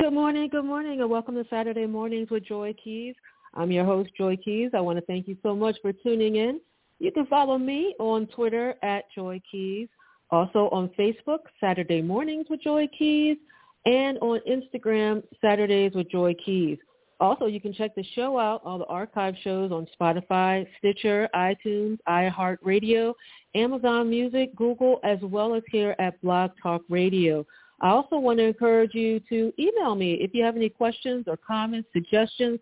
Good 0.00 0.14
morning, 0.14 0.48
good 0.48 0.64
morning, 0.64 1.02
and 1.02 1.10
welcome 1.10 1.34
to 1.34 1.44
Saturday 1.50 1.84
Mornings 1.84 2.30
with 2.30 2.46
Joy 2.46 2.72
Keys. 2.82 3.14
I'm 3.52 3.70
your 3.70 3.84
host, 3.84 4.08
Joy 4.16 4.38
Keys. 4.42 4.70
I 4.72 4.80
want 4.80 4.98
to 4.98 5.04
thank 5.04 5.28
you 5.28 5.36
so 5.42 5.54
much 5.54 5.76
for 5.82 5.92
tuning 5.92 6.36
in. 6.36 6.62
You 6.98 7.12
can 7.12 7.26
follow 7.26 7.58
me 7.58 7.94
on 7.98 8.26
Twitter 8.28 8.74
at 8.82 9.04
Joy 9.14 9.42
Keys. 9.52 9.88
Also 10.30 10.68
on 10.72 10.90
Facebook, 10.98 11.40
Saturday 11.60 12.02
Mornings 12.02 12.46
with 12.50 12.60
Joy 12.62 12.88
Keys, 12.98 13.36
and 13.84 14.18
on 14.18 14.40
Instagram, 14.48 15.22
Saturdays 15.40 15.92
with 15.94 16.10
Joy 16.10 16.34
Keys. 16.44 16.78
Also, 17.18 17.46
you 17.46 17.60
can 17.60 17.72
check 17.72 17.94
the 17.94 18.04
show 18.14 18.38
out, 18.38 18.60
all 18.64 18.78
the 18.78 18.84
archive 18.86 19.34
shows 19.42 19.72
on 19.72 19.86
Spotify, 19.98 20.66
Stitcher, 20.78 21.28
iTunes, 21.34 21.98
iHeartRadio, 22.06 23.14
Amazon 23.54 24.10
Music, 24.10 24.54
Google, 24.54 25.00
as 25.02 25.18
well 25.22 25.54
as 25.54 25.62
here 25.70 25.96
at 25.98 26.20
Blog 26.20 26.50
Talk 26.62 26.82
Radio. 26.90 27.46
I 27.80 27.88
also 27.88 28.18
want 28.18 28.38
to 28.38 28.44
encourage 28.44 28.94
you 28.94 29.20
to 29.28 29.52
email 29.58 29.94
me 29.94 30.14
if 30.14 30.34
you 30.34 30.44
have 30.44 30.56
any 30.56 30.68
questions 30.68 31.24
or 31.26 31.38
comments, 31.38 31.88
suggestions. 31.92 32.58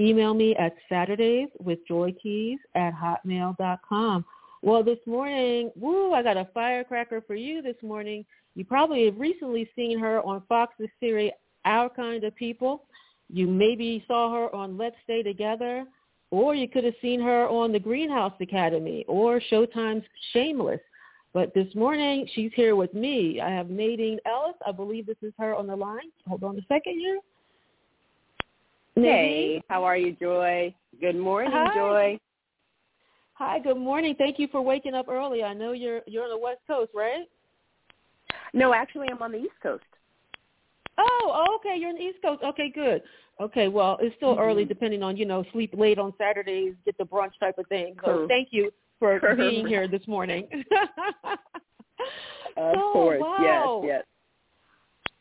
Email 0.00 0.32
me 0.32 0.54
at 0.56 0.74
Saturdays 0.88 1.48
with 1.58 1.80
Joy 1.86 2.14
Keys 2.22 2.58
at 2.74 2.92
hotmail.com. 2.94 4.24
Well, 4.62 4.82
this 4.82 4.98
morning, 5.06 5.70
woo, 5.76 6.12
I 6.12 6.22
got 6.22 6.36
a 6.36 6.48
firecracker 6.52 7.22
for 7.26 7.34
you 7.34 7.62
this 7.62 7.76
morning. 7.82 8.24
You 8.54 8.64
probably 8.64 9.04
have 9.04 9.18
recently 9.18 9.70
seen 9.76 9.98
her 10.00 10.20
on 10.22 10.42
Fox's 10.48 10.88
series, 10.98 11.32
Our 11.64 11.88
Kind 11.88 12.24
of 12.24 12.34
People. 12.34 12.84
You 13.32 13.46
maybe 13.46 14.04
saw 14.08 14.32
her 14.32 14.54
on 14.54 14.76
Let's 14.76 14.96
Stay 15.04 15.22
Together, 15.22 15.84
or 16.30 16.54
you 16.54 16.68
could 16.68 16.84
have 16.84 16.94
seen 17.00 17.20
her 17.20 17.48
on 17.48 17.72
The 17.72 17.78
Greenhouse 17.78 18.32
Academy 18.40 19.04
or 19.06 19.40
Showtime's 19.50 20.04
Shameless. 20.32 20.80
But 21.34 21.54
this 21.54 21.72
morning, 21.74 22.26
she's 22.34 22.50
here 22.54 22.74
with 22.74 22.92
me. 22.94 23.40
I 23.40 23.50
have 23.50 23.70
Nadine 23.70 24.18
Ellis. 24.26 24.56
I 24.66 24.72
believe 24.72 25.06
this 25.06 25.16
is 25.22 25.32
her 25.38 25.54
on 25.54 25.66
the 25.66 25.76
line. 25.76 26.10
Hold 26.26 26.42
on 26.42 26.58
a 26.58 26.62
second 26.68 26.98
here. 26.98 27.20
Hey, 28.96 29.62
how 29.68 29.84
are 29.84 29.96
you, 29.96 30.16
Joy? 30.20 30.74
Good 31.00 31.16
morning, 31.16 31.52
Hi. 31.54 31.74
Joy. 31.74 32.18
Hi, 33.38 33.60
good 33.60 33.76
morning. 33.76 34.16
Thank 34.18 34.40
you 34.40 34.48
for 34.48 34.60
waking 34.60 34.94
up 34.94 35.08
early. 35.08 35.44
I 35.44 35.54
know 35.54 35.70
you're 35.70 36.00
you're 36.08 36.24
on 36.24 36.30
the 36.30 36.38
West 36.38 36.58
Coast, 36.66 36.90
right? 36.92 37.28
No, 38.52 38.74
actually, 38.74 39.06
I'm 39.12 39.22
on 39.22 39.30
the 39.30 39.38
East 39.38 39.54
Coast. 39.62 39.84
Oh, 40.98 41.56
okay. 41.60 41.78
You're 41.78 41.90
on 41.90 41.94
the 41.94 42.02
East 42.02 42.18
Coast. 42.20 42.42
Okay, 42.42 42.68
good. 42.74 43.00
Okay, 43.40 43.68
well, 43.68 43.96
it's 44.00 44.16
still 44.16 44.30
mm-hmm. 44.30 44.40
early, 44.40 44.64
depending 44.64 45.04
on 45.04 45.16
you 45.16 45.24
know 45.24 45.44
sleep 45.52 45.72
late 45.72 46.00
on 46.00 46.12
Saturdays, 46.18 46.74
get 46.84 46.98
the 46.98 47.04
brunch 47.04 47.30
type 47.38 47.58
of 47.58 47.68
thing. 47.68 47.94
So 48.04 48.26
thank 48.26 48.48
you 48.50 48.72
for 48.98 49.20
being 49.36 49.68
here 49.68 49.86
this 49.86 50.06
morning. 50.06 50.48
Of 52.56 52.74
So, 52.74 52.92
course, 52.92 53.20
wow. 53.20 53.82
yes, 53.84 54.04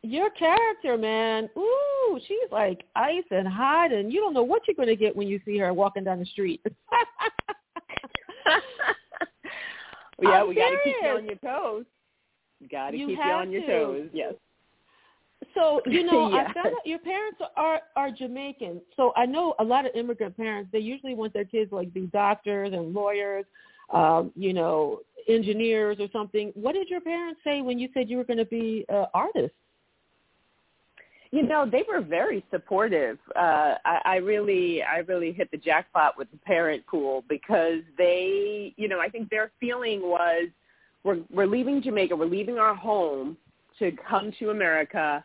yes. 0.04 0.12
Your 0.12 0.30
character, 0.32 0.98
man. 0.98 1.50
Ooh, 1.56 2.20
she's 2.28 2.52
like 2.52 2.84
ice 2.96 3.26
and 3.30 3.48
hot, 3.48 3.92
and 3.92 4.12
you 4.12 4.20
don't 4.22 4.34
know 4.34 4.42
what 4.42 4.64
you're 4.68 4.76
going 4.76 4.88
to 4.88 4.96
get 4.96 5.16
when 5.16 5.28
you 5.28 5.40
see 5.46 5.58
her 5.60 5.72
walking 5.72 6.04
down 6.04 6.18
the 6.20 6.26
street. 6.26 6.62
yeah, 10.22 10.41
I'm 10.41 10.47
we 10.47 10.56
got 10.56 10.69
to 10.69 10.78
keep 10.84 10.96
you 11.02 11.09
on 11.09 11.25
your 11.25 11.35
toes. 11.35 11.85
Got 12.72 12.91
to 12.91 12.97
keep 12.97 13.09
you 13.09 13.22
on 13.22 13.52
your 13.52 13.62
to. 13.62 13.68
toes. 13.68 14.09
Yes. 14.13 14.34
So 15.53 15.81
you 15.85 16.03
know, 16.12 16.30
Yeah. 16.30 16.38
I 16.50 16.53
found 16.53 16.68
out 16.68 16.86
your 16.86 17.00
parents 17.00 17.40
are 17.56 17.81
are 17.96 18.12
Jamaican. 18.12 18.81
So 18.96 19.13
I 19.16 19.25
know 19.25 19.56
a 19.59 19.63
lot 19.63 19.86
of 19.86 19.91
immigrant 19.96 20.36
parents. 20.36 20.69
They 20.72 20.80
usually 20.80 21.13
want 21.13 21.34
their 21.34 21.46
kids 21.46 21.72
like 21.72 21.94
be 21.94 22.07
doctors 22.07 22.74
and 22.74 22.94
lawyers, 22.94 23.46
um, 23.94 24.31
you 24.36 24.53
know, 24.53 25.00
engineers 25.28 25.97
or 26.00 26.07
something. 26.12 26.52
What 26.56 26.74
did 26.74 26.90
your 26.90 27.02
parents 27.02 27.41
say 27.44 27.62
when 27.62 27.80
you 27.80 27.90
said 27.94 28.09
you 28.09 28.18
were 28.18 28.24
going 28.24 28.38
to 28.38 28.46
be 28.46 28.86
an 28.90 29.06
artist? 29.13 29.53
You 31.32 31.44
know, 31.44 31.70
they 31.70 31.84
were 31.88 32.02
very 32.02 32.44
supportive. 32.52 33.18
Uh, 33.36 33.76
I, 33.86 34.02
I 34.06 34.16
really, 34.18 34.82
I 34.82 35.00
really 35.00 35.32
hit 35.32 35.52
the 35.52 35.58
jackpot 35.58 36.18
with 36.18 36.32
the 36.32 36.38
parent 36.38 36.86
pool 36.88 37.24
because 37.28 37.82
they, 37.98 38.74
you 38.78 38.88
know, 38.88 39.00
I 39.00 39.10
think 39.10 39.30
their 39.30 39.52
feeling 39.60 40.02
was, 40.02 40.48
we're 41.04 41.20
we're 41.32 41.48
leaving 41.48 41.82
Jamaica, 41.82 42.16
we're 42.16 42.26
leaving 42.26 42.60
our 42.60 42.76
home 42.76 43.38
to 43.80 43.92
come 44.10 44.32
to 44.40 44.50
America, 44.50 45.24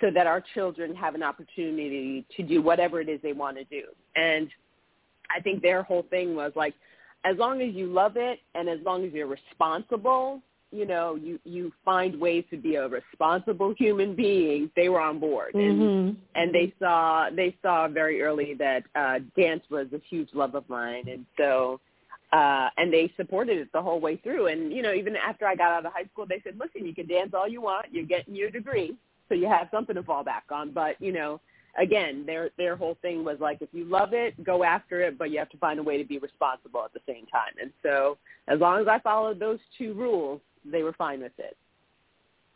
so 0.00 0.10
that 0.12 0.26
our 0.26 0.42
children 0.54 0.94
have 0.94 1.14
an 1.14 1.22
opportunity 1.22 2.26
to 2.36 2.42
do 2.42 2.60
whatever 2.60 3.00
it 3.00 3.08
is 3.08 3.20
they 3.22 3.32
want 3.32 3.56
to 3.56 3.64
do. 3.64 3.84
And 4.16 4.48
I 5.34 5.40
think 5.40 5.62
their 5.62 5.82
whole 5.82 6.04
thing 6.10 6.34
was 6.34 6.52
like, 6.56 6.74
as 7.24 7.36
long 7.38 7.62
as 7.62 7.74
you 7.74 7.86
love 7.86 8.16
it 8.16 8.40
and 8.54 8.68
as 8.68 8.80
long 8.84 9.04
as 9.04 9.12
you're 9.12 9.26
responsible, 9.28 10.42
you 10.74 10.86
know, 10.86 11.14
you 11.14 11.38
you 11.44 11.72
find 11.84 12.18
ways 12.20 12.44
to 12.50 12.56
be 12.56 12.74
a 12.74 12.88
responsible 12.88 13.74
human 13.78 14.14
being. 14.16 14.70
They 14.74 14.88
were 14.88 15.00
on 15.00 15.20
board, 15.20 15.54
and 15.54 15.80
Mm-hmm. 15.80 16.18
and 16.34 16.54
they 16.54 16.74
saw 16.78 17.28
they 17.34 17.56
saw 17.62 17.88
very 17.88 18.22
early 18.22 18.54
that 18.54 18.82
uh, 18.94 19.20
dance 19.36 19.62
was 19.70 19.86
a 19.92 20.00
huge 20.10 20.28
love 20.34 20.54
of 20.54 20.68
mine, 20.68 21.04
and 21.08 21.24
so 21.36 21.80
uh, 22.32 22.68
and 22.76 22.92
they 22.92 23.12
supported 23.16 23.58
it 23.58 23.68
the 23.72 23.80
whole 23.80 24.00
way 24.00 24.16
through. 24.16 24.48
And 24.48 24.72
you 24.72 24.82
know, 24.82 24.92
even 24.92 25.14
after 25.16 25.46
I 25.46 25.54
got 25.54 25.70
out 25.70 25.86
of 25.86 25.92
high 25.92 26.08
school, 26.12 26.26
they 26.28 26.40
said, 26.42 26.58
"Listen, 26.58 26.86
you 26.86 26.94
can 26.94 27.06
dance 27.06 27.30
all 27.34 27.48
you 27.48 27.60
want. 27.60 27.86
You're 27.92 28.06
getting 28.06 28.34
your 28.34 28.50
degree, 28.50 28.96
so 29.28 29.34
you 29.34 29.46
have 29.46 29.68
something 29.70 29.94
to 29.94 30.02
fall 30.02 30.24
back 30.24 30.44
on." 30.50 30.72
But 30.72 31.00
you 31.00 31.12
know, 31.12 31.40
again, 31.78 32.24
their 32.26 32.50
their 32.58 32.76
whole 32.76 32.96
thing 33.02 33.24
was 33.24 33.38
like, 33.40 33.58
if 33.60 33.68
you 33.72 33.84
love 33.84 34.12
it, 34.12 34.42
go 34.44 34.64
after 34.64 35.00
it, 35.02 35.18
but 35.18 35.30
you 35.30 35.38
have 35.38 35.50
to 35.50 35.58
find 35.58 35.78
a 35.78 35.82
way 35.82 35.98
to 35.98 36.04
be 36.04 36.18
responsible 36.18 36.84
at 36.84 36.92
the 36.92 37.00
same 37.06 37.26
time. 37.26 37.52
And 37.60 37.72
so, 37.82 38.18
as 38.48 38.58
long 38.60 38.80
as 38.80 38.88
I 38.88 38.98
followed 39.00 39.38
those 39.38 39.58
two 39.78 39.94
rules, 39.94 40.40
they 40.64 40.82
were 40.82 40.92
fine 40.92 41.20
with 41.20 41.32
it. 41.38 41.56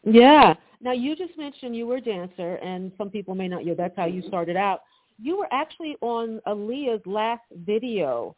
Yeah. 0.05 0.55
Now 0.81 0.93
you 0.93 1.17
just 1.17 1.37
mentioned 1.37 1.77
you 1.77 1.87
were 1.87 1.97
a 1.97 2.01
dancer, 2.01 2.57
and 2.57 2.93
some 2.97 3.11
people 3.11 3.35
may 3.35 3.49
not 3.49 3.65
know 3.65 3.75
that's 3.75 3.97
how 3.97 4.07
you 4.07 4.23
started 4.29 4.57
out. 4.57 4.83
You 5.21 5.37
were 5.39 5.49
actually 5.53 5.97
on 6.01 6.41
Aaliyah's 6.47 7.05
last 7.07 7.43
video. 7.67 8.37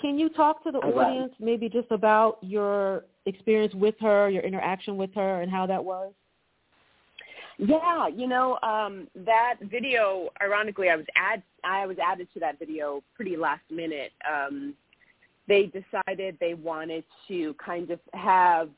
Can 0.00 0.18
you 0.18 0.28
talk 0.28 0.62
to 0.64 0.70
the 0.70 0.78
I 0.78 0.86
was. 0.86 0.94
audience 0.96 1.32
maybe 1.38 1.68
just 1.68 1.90
about 1.90 2.38
your 2.42 3.04
experience 3.24 3.74
with 3.74 3.94
her, 4.00 4.28
your 4.28 4.42
interaction 4.42 4.96
with 4.96 5.14
her, 5.14 5.42
and 5.42 5.50
how 5.50 5.66
that 5.66 5.82
was? 5.82 6.12
Yeah, 7.58 8.08
you 8.08 8.26
know, 8.26 8.58
um, 8.62 9.08
that 9.14 9.54
video. 9.62 10.28
Ironically, 10.42 10.90
I 10.90 10.96
was 10.96 11.06
add 11.16 11.42
I 11.64 11.86
was 11.86 11.96
added 12.04 12.28
to 12.34 12.40
that 12.40 12.58
video 12.58 13.02
pretty 13.14 13.36
last 13.36 13.62
minute. 13.70 14.12
Um, 14.30 14.74
they 15.48 15.66
decided 15.66 16.36
they 16.40 16.54
wanted 16.54 17.04
to 17.28 17.54
kind 17.54 17.90
of 17.90 18.00
have. 18.12 18.68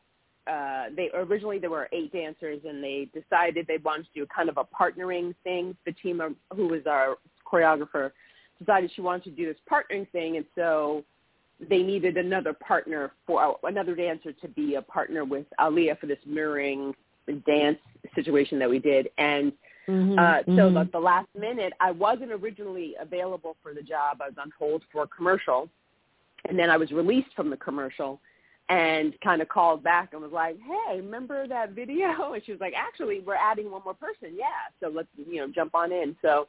Uh, 0.48 0.86
they 0.96 1.10
originally 1.14 1.58
there 1.58 1.70
were 1.70 1.88
eight 1.92 2.12
dancers, 2.12 2.60
and 2.66 2.82
they 2.82 3.08
decided 3.12 3.66
they 3.66 3.78
wanted 3.78 4.04
to 4.04 4.20
do 4.20 4.26
kind 4.34 4.48
of 4.48 4.56
a 4.56 4.64
partnering 4.64 5.34
thing. 5.44 5.76
Fatima, 5.84 6.30
who 6.54 6.68
was 6.68 6.82
our 6.86 7.16
choreographer, 7.50 8.12
decided 8.58 8.90
she 8.94 9.00
wanted 9.00 9.24
to 9.24 9.30
do 9.30 9.46
this 9.46 9.56
partnering 9.70 10.10
thing, 10.10 10.36
and 10.36 10.46
so 10.54 11.04
they 11.68 11.82
needed 11.82 12.16
another 12.16 12.52
partner 12.52 13.12
for 13.26 13.56
another 13.64 13.94
dancer 13.94 14.32
to 14.32 14.48
be 14.48 14.76
a 14.76 14.82
partner 14.82 15.24
with 15.24 15.44
Aaliyah 15.60 15.98
for 15.98 16.06
this 16.06 16.18
mirroring 16.24 16.94
dance 17.46 17.78
situation 18.14 18.58
that 18.58 18.70
we 18.70 18.78
did. 18.78 19.08
And 19.18 19.52
Mm-hmm. 19.88 20.18
uh, 20.18 20.56
so 20.56 20.70
the, 20.70 20.88
the 20.92 20.98
last 20.98 21.28
minute, 21.38 21.72
I 21.80 21.92
wasn't 21.92 22.30
originally 22.30 22.94
available 23.00 23.56
for 23.62 23.72
the 23.72 23.80
job. 23.80 24.18
I 24.20 24.26
was 24.26 24.34
on 24.38 24.52
hold 24.58 24.82
for 24.92 25.04
a 25.04 25.06
commercial, 25.06 25.68
and 26.46 26.58
then 26.58 26.68
I 26.68 26.76
was 26.76 26.90
released 26.90 27.30
from 27.34 27.48
the 27.48 27.56
commercial. 27.56 28.20
And 28.68 29.14
kind 29.22 29.40
of 29.40 29.48
called 29.48 29.82
back 29.82 30.12
and 30.12 30.22
was 30.22 30.32
like, 30.32 30.56
"Hey, 30.58 30.96
remember 31.00 31.46
that 31.48 31.70
video?" 31.70 32.32
And 32.34 32.42
she 32.44 32.52
was 32.52 32.60
like, 32.60 32.74
"Actually, 32.76 33.20
we're 33.20 33.34
adding 33.34 33.70
one 33.70 33.82
more 33.84 33.94
person. 33.94 34.34
Yeah, 34.34 34.46
so 34.80 34.88
let's 34.88 35.08
you 35.16 35.36
know 35.36 35.48
jump 35.54 35.74
on 35.74 35.92
in." 35.92 36.16
So 36.22 36.48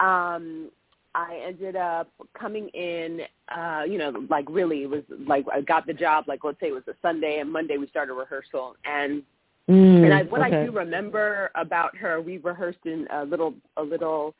um 0.00 0.70
I 1.12 1.40
ended 1.44 1.74
up 1.74 2.08
coming 2.38 2.68
in, 2.68 3.22
uh, 3.48 3.82
you 3.82 3.98
know, 3.98 4.26
like 4.30 4.44
really 4.48 4.82
it 4.84 4.90
was 4.90 5.02
like 5.26 5.44
I 5.52 5.60
got 5.62 5.86
the 5.86 5.94
job, 5.94 6.24
like 6.28 6.44
let's 6.44 6.60
say 6.60 6.68
it 6.68 6.72
was 6.72 6.86
a 6.88 6.94
Sunday 7.02 7.38
and 7.40 7.52
Monday 7.52 7.78
we 7.78 7.88
started 7.88 8.14
rehearsal 8.14 8.76
and 8.84 9.22
Mm, 9.70 10.04
and 10.04 10.12
I, 10.14 10.22
what 10.24 10.40
okay. 10.42 10.62
I 10.62 10.64
do 10.64 10.72
remember 10.72 11.50
about 11.54 11.96
her, 11.96 12.20
we 12.20 12.38
rehearsed 12.38 12.84
in 12.86 13.06
a 13.12 13.24
little 13.24 13.54
a 13.76 13.82
little 13.82 14.34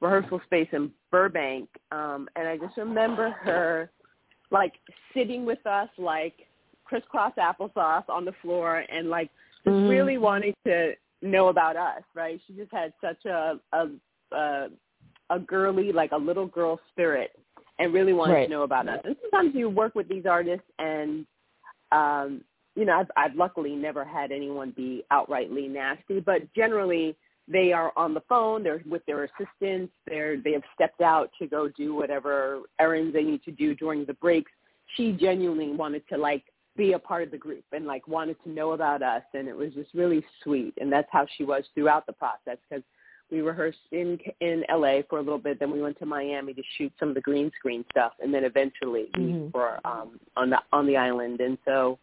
rehearsal 0.00 0.40
space 0.44 0.68
in 0.72 0.92
Burbank, 1.10 1.68
um, 1.90 2.28
and 2.36 2.46
I 2.46 2.56
just 2.56 2.76
remember 2.76 3.30
her 3.30 3.90
like 4.50 4.74
sitting 5.14 5.44
with 5.44 5.64
us 5.66 5.88
like 5.98 6.46
crisscross 6.84 7.32
applesauce 7.38 8.08
on 8.08 8.24
the 8.24 8.32
floor 8.42 8.84
and 8.90 9.08
like 9.10 9.30
just 9.64 9.76
Mhm. 9.76 9.88
really 9.88 10.18
wanting 10.18 10.54
to 10.64 10.94
know 11.22 11.48
about 11.48 11.76
us, 11.76 12.02
right? 12.14 12.40
She 12.46 12.54
just 12.54 12.72
had 12.72 12.92
such 13.00 13.24
a 13.26 13.60
a 13.72 13.88
a, 14.32 14.68
a 15.30 15.38
girly 15.38 15.92
like 15.92 16.12
a 16.12 16.16
little 16.16 16.46
girl 16.46 16.80
spirit 16.90 17.38
and 17.78 17.92
really 17.92 18.12
wanted 18.12 18.34
Right. 18.34 18.44
to 18.44 18.50
know 18.50 18.62
about 18.62 18.88
us. 18.88 19.00
And 19.04 19.16
sometimes 19.22 19.54
you 19.54 19.68
work 19.68 19.94
with 19.94 20.08
these 20.08 20.26
artists 20.26 20.66
and 20.78 21.26
um 21.92 22.44
you 22.76 22.84
know, 22.84 23.00
I've, 23.00 23.10
I've 23.16 23.34
luckily 23.34 23.74
never 23.74 24.04
had 24.04 24.30
anyone 24.30 24.70
be 24.70 25.04
outrightly 25.12 25.68
nasty, 25.68 26.20
but 26.20 26.42
generally 26.54 27.16
they 27.50 27.72
are 27.72 27.92
on 27.96 28.14
the 28.14 28.22
phone, 28.28 28.62
they're 28.62 28.82
with 28.88 29.04
their 29.06 29.24
assistants, 29.24 29.92
they're 30.06 30.40
they 30.40 30.52
have 30.52 30.62
stepped 30.74 31.00
out 31.00 31.30
to 31.40 31.46
go 31.46 31.68
do 31.68 31.94
whatever 31.94 32.60
errands 32.78 33.12
they 33.12 33.24
need 33.24 33.42
to 33.44 33.50
do 33.50 33.74
during 33.74 34.04
the 34.04 34.14
breaks. 34.14 34.52
She 34.96 35.12
genuinely 35.12 35.72
wanted 35.72 36.02
to 36.08 36.16
like 36.16 36.44
be 36.76 36.92
a 36.92 36.98
part 36.98 37.22
of 37.22 37.30
the 37.30 37.38
group 37.38 37.64
and 37.72 37.84
like 37.86 38.06
wanted 38.06 38.36
to 38.44 38.50
know 38.50 38.72
about 38.72 39.02
us 39.02 39.22
and 39.34 39.48
it 39.48 39.56
was 39.56 39.72
just 39.74 39.92
really 39.92 40.24
sweet 40.42 40.72
and 40.80 40.90
that's 40.92 41.08
how 41.10 41.26
she 41.36 41.44
was 41.44 41.64
throughout 41.74 42.06
the 42.06 42.12
process 42.12 42.56
because 42.68 42.82
we 43.30 43.40
rehearsed 43.40 43.78
in 43.92 44.18
in 44.40 44.64
LA 44.72 45.00
for 45.08 45.18
a 45.18 45.22
little 45.22 45.38
bit 45.38 45.58
then 45.58 45.70
we 45.70 45.82
went 45.82 45.98
to 45.98 46.06
Miami 46.06 46.54
to 46.54 46.62
shoot 46.78 46.92
some 46.98 47.08
of 47.08 47.14
the 47.14 47.20
green 47.20 47.50
screen 47.58 47.84
stuff 47.90 48.12
and 48.20 48.32
then 48.32 48.44
eventually 48.44 49.10
we 49.16 49.22
Mhm. 49.24 49.52
were 49.52 49.78
um 49.84 50.20
on 50.36 50.50
the 50.50 50.60
on 50.72 50.86
the 50.86 50.96
island 50.96 51.40
and 51.40 51.58
so 51.64 51.98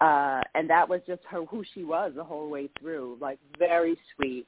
uh 0.00 0.40
and 0.54 0.68
that 0.68 0.88
was 0.88 1.02
just 1.06 1.22
her 1.24 1.44
who 1.44 1.62
she 1.74 1.84
was 1.84 2.12
the 2.16 2.24
whole 2.24 2.48
way 2.48 2.68
through 2.80 3.18
like 3.20 3.38
very 3.58 3.96
sweet 4.16 4.46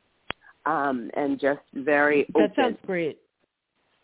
um 0.67 1.11
and 1.15 1.41
just 1.41 1.61
very 1.75 2.27
That 2.35 2.55
sounds 2.57 2.79
great. 2.87 3.19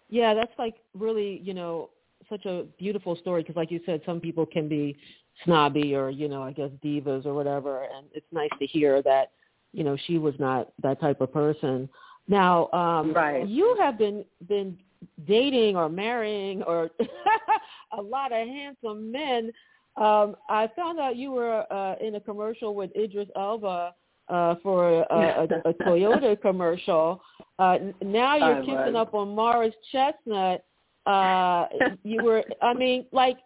Yeah, 0.08 0.34
that's 0.34 0.52
like 0.58 0.76
really, 0.94 1.40
you 1.44 1.54
know, 1.54 1.90
such 2.28 2.44
a 2.46 2.64
beautiful 2.78 3.16
story 3.16 3.42
because, 3.42 3.56
like 3.56 3.70
you 3.70 3.80
said, 3.86 4.00
some 4.04 4.20
people 4.20 4.46
can 4.46 4.68
be 4.68 4.96
snobby 5.44 5.94
or, 5.94 6.10
you 6.10 6.28
know, 6.28 6.42
I 6.42 6.52
guess 6.52 6.70
divas 6.84 7.26
or 7.26 7.34
whatever, 7.34 7.82
and 7.84 8.06
it's 8.12 8.26
nice 8.32 8.50
to 8.58 8.66
hear 8.66 9.02
that, 9.02 9.30
you 9.72 9.84
know, 9.84 9.96
she 10.06 10.18
was 10.18 10.34
not 10.38 10.72
that 10.82 11.00
type 11.00 11.20
of 11.20 11.32
person. 11.32 11.88
Now, 12.26 12.68
um, 12.72 13.12
Right. 13.14 13.46
you 13.46 13.76
have 13.80 13.98
been 13.98 14.24
been 14.48 14.78
dating 15.26 15.76
or 15.76 15.88
marrying 15.88 16.62
or 16.64 16.90
a 17.98 18.02
lot 18.02 18.32
of 18.32 18.46
handsome 18.46 19.12
men. 19.12 19.52
Um, 19.96 20.36
I 20.48 20.68
found 20.76 20.98
out 20.98 21.16
you 21.16 21.32
were 21.32 21.64
uh, 21.72 21.94
in 22.00 22.16
a 22.16 22.20
commercial 22.20 22.74
with 22.74 22.94
Idris 22.96 23.28
Elba 23.36 23.94
uh, 24.28 24.54
for 24.62 25.00
a, 25.02 25.06
a, 25.10 25.70
a 25.70 25.74
Toyota 25.84 26.40
commercial. 26.40 27.20
Uh, 27.58 27.78
now 28.02 28.36
you're 28.36 28.56
I 28.56 28.60
kissing 28.60 28.94
was. 28.94 29.06
up 29.08 29.14
on 29.14 29.34
Morris 29.34 29.74
Chestnut. 29.90 30.64
Uh, 31.06 31.66
you 32.04 32.22
were, 32.22 32.44
I 32.62 32.74
mean, 32.74 33.06
like, 33.12 33.38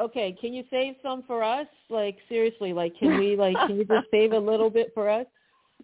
okay, 0.00 0.36
can 0.40 0.52
you 0.52 0.64
save 0.70 0.94
some 1.02 1.22
for 1.26 1.42
us? 1.42 1.66
Like, 1.88 2.18
seriously, 2.28 2.72
like, 2.72 2.92
can 2.98 3.18
we, 3.18 3.36
like, 3.36 3.56
can 3.66 3.76
you 3.76 3.84
just 3.84 4.06
save 4.10 4.32
a 4.32 4.38
little 4.38 4.70
bit 4.70 4.90
for 4.94 5.08
us? 5.08 5.26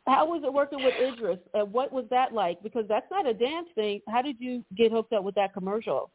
How 0.06 0.26
was 0.26 0.42
it 0.44 0.52
working 0.52 0.82
with 0.82 0.94
Idris? 0.94 1.38
Uh, 1.54 1.64
what 1.64 1.92
was 1.92 2.04
that 2.10 2.32
like? 2.32 2.62
Because 2.62 2.84
that's 2.88 3.06
not 3.10 3.26
a 3.26 3.34
dance 3.34 3.68
thing. 3.74 4.00
How 4.08 4.22
did 4.22 4.36
you 4.38 4.64
get 4.76 4.90
hooked 4.90 5.12
up 5.12 5.22
with 5.22 5.34
that 5.36 5.54
commercial? 5.54 6.10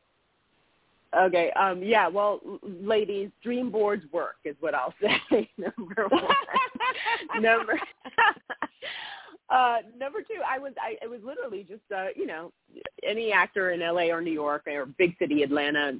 Okay. 1.15 1.51
Um, 1.51 1.81
yeah. 1.83 2.07
Well, 2.07 2.41
ladies, 2.63 3.29
dream 3.43 3.71
boards 3.71 4.03
work 4.11 4.35
is 4.43 4.55
what 4.59 4.73
I'll 4.75 4.93
say. 5.01 5.49
number 5.57 6.07
one. 6.09 7.41
number. 7.41 7.79
uh, 9.49 9.77
number 9.97 10.19
two, 10.21 10.41
I 10.47 10.59
was. 10.59 10.73
I 10.81 10.97
it 11.03 11.09
was 11.09 11.21
literally 11.23 11.65
just. 11.67 11.81
Uh, 11.95 12.07
you 12.15 12.25
know, 12.25 12.51
any 13.07 13.31
actor 13.31 13.71
in 13.71 13.81
L.A. 13.81 14.11
or 14.11 14.21
New 14.21 14.31
York 14.31 14.63
or 14.67 14.85
big 14.85 15.15
city, 15.17 15.43
Atlanta, 15.43 15.99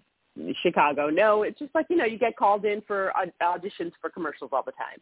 Chicago. 0.62 1.10
No, 1.10 1.44
it's 1.44 1.60
just 1.60 1.74
like 1.74 1.86
you 1.90 1.96
know, 1.96 2.06
you 2.06 2.20
get 2.20 2.36
called 2.36 2.66
in 2.66 2.82
for 2.86 3.16
aud- 3.18 3.34
auditions 3.42 3.92
for 4.02 4.10
commercials 4.10 4.52
all 4.54 4.64
the 4.64 4.72
time. 4.74 5.00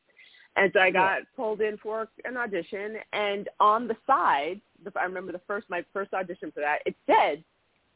And 0.58 0.72
so 0.74 0.80
I 0.80 0.90
got 0.90 1.24
pulled 1.36 1.60
in 1.60 1.78
for 1.78 2.08
an 2.24 2.38
audition, 2.38 2.96
and 3.12 3.50
on 3.60 3.90
the 3.90 3.98
side, 4.08 4.62
the, 4.86 4.92
I 4.98 5.04
remember 5.04 5.34
the 5.34 5.42
first 5.46 5.70
my 5.70 5.84
first 5.92 6.14
audition 6.14 6.50
for 6.52 6.62
that. 6.62 6.80
It 6.86 6.96
said, 7.06 7.44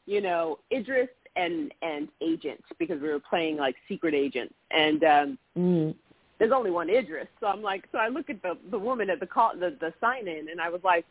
you 0.04 0.20
know, 0.20 0.58
Idris 0.70 1.08
and 1.36 1.72
and 1.82 2.08
agent 2.20 2.62
because 2.78 3.00
we 3.00 3.08
were 3.08 3.20
playing 3.20 3.56
like 3.56 3.76
secret 3.88 4.14
agents, 4.14 4.54
and 4.70 5.04
um, 5.04 5.38
Mm. 5.56 5.94
there's 6.38 6.52
only 6.52 6.70
one 6.70 6.88
Idris. 6.90 7.26
So 7.40 7.46
I'm 7.46 7.62
like, 7.62 7.84
so 7.92 7.98
I 7.98 8.08
look 8.08 8.30
at 8.30 8.40
the 8.42 8.56
the 8.70 8.78
woman 8.78 9.10
at 9.10 9.20
the 9.20 9.26
call 9.26 9.52
the 9.54 9.76
the 9.80 9.92
sign 10.00 10.28
in, 10.28 10.48
and 10.50 10.60
I 10.60 10.68
was 10.70 10.82
like, 10.84 11.04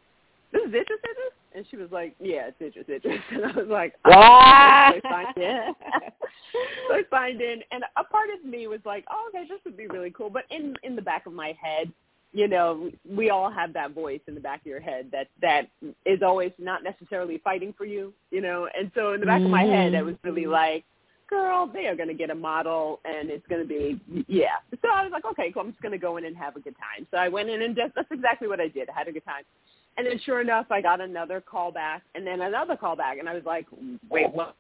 this 0.52 0.62
is 0.62 0.70
Idris 0.70 1.00
Idris, 1.04 1.34
and 1.56 1.66
she 1.70 1.78
was 1.78 1.92
like, 1.92 2.16
yeah, 2.20 2.50
it's 2.50 2.62
Idris 2.62 2.90
Idris, 2.90 3.22
and 3.32 3.46
I 3.46 3.52
was 3.52 3.68
like, 3.68 3.94
oh. 4.06 4.12
so 4.12 4.14
I 4.14 5.00
signed 5.04 5.38
in. 5.38 5.74
so 6.88 6.94
I 6.96 7.04
signed 7.10 7.42
in, 7.42 7.62
and 7.72 7.84
a 7.98 8.04
part 8.04 8.30
of 8.30 8.50
me 8.50 8.68
was 8.68 8.82
like, 8.86 9.06
oh, 9.12 9.30
okay, 9.30 9.46
this 9.48 9.60
would 9.66 9.78
be 9.78 9.88
really 9.88 10.12
cool. 10.12 10.30
But 10.30 10.46
in 10.50 10.76
in 10.84 10.96
the 10.96 11.02
back 11.02 11.26
of 11.26 11.34
my 11.34 11.54
head, 11.62 11.92
you 12.32 12.48
know, 12.48 12.92
we 13.10 13.30
all 13.32 13.50
have 13.50 13.74
that 13.74 13.92
voice 13.92 14.20
in 14.28 14.36
the 14.36 14.42
back 14.42 14.62
of 14.62 14.68
your 14.68 14.80
head 14.80 15.08
that 15.12 15.28
that 15.42 15.68
is 16.06 16.22
always 16.22 16.52
not 16.60 16.84
necessarily 16.84 17.40
fighting 17.44 17.74
for 17.78 17.86
you, 17.86 18.14
you 18.30 18.42
know. 18.42 18.68
And 18.78 18.92
so 18.94 19.14
in 19.14 19.20
the 19.20 19.26
back 19.26 19.42
of 19.42 19.50
my 19.50 19.64
head, 19.64 19.96
I 19.96 20.04
was 20.04 20.16
really 20.24 20.46
like, 20.46 20.84
girl, 21.28 21.68
they 21.72 21.88
are 21.88 21.96
going 21.96 22.08
to 22.08 22.14
get 22.14 22.30
a 22.30 22.36
model, 22.36 23.00
and 23.04 23.30
it's 23.30 23.46
going 23.48 23.62
to 23.62 23.68
be 23.68 24.00
yeah. 24.28 24.58
So 24.82 24.90
I 24.94 25.04
was 25.04 25.12
like, 25.12 25.26
okay, 25.26 25.52
cool. 25.52 25.64
I'm 25.64 25.72
just 25.72 25.82
going 25.82 25.92
to 25.92 25.98
go 25.98 26.18
in 26.18 26.26
and 26.26 26.38
have 26.38 26.56
a 26.56 26.60
good 26.60 26.76
time. 26.78 27.08
So 27.12 27.18
I 27.18 27.30
went 27.30 27.50
in, 27.50 27.64
and 27.64 27.76
just, 27.76 27.96
that's 27.96 28.08
exactly 28.12 28.48
what 28.48 28.60
I 28.60 28.68
did. 28.68 28.90
I 28.90 28.98
had 28.98 29.08
a 29.08 29.12
good 29.12 29.26
time. 29.26 29.44
And 29.98 30.06
then 30.06 30.20
sure 30.26 30.40
enough, 30.40 30.68
I 30.70 30.82
got 30.82 31.02
another 31.02 31.42
call 31.42 31.72
back, 31.72 32.04
and 32.14 32.26
then 32.26 32.42
another 32.42 32.78
call 32.78 32.96
back, 32.96 33.18
and 33.18 33.28
I 33.28 33.34
was 33.34 33.44
like, 33.46 33.66
wait, 34.10 34.32
what? 34.34 34.56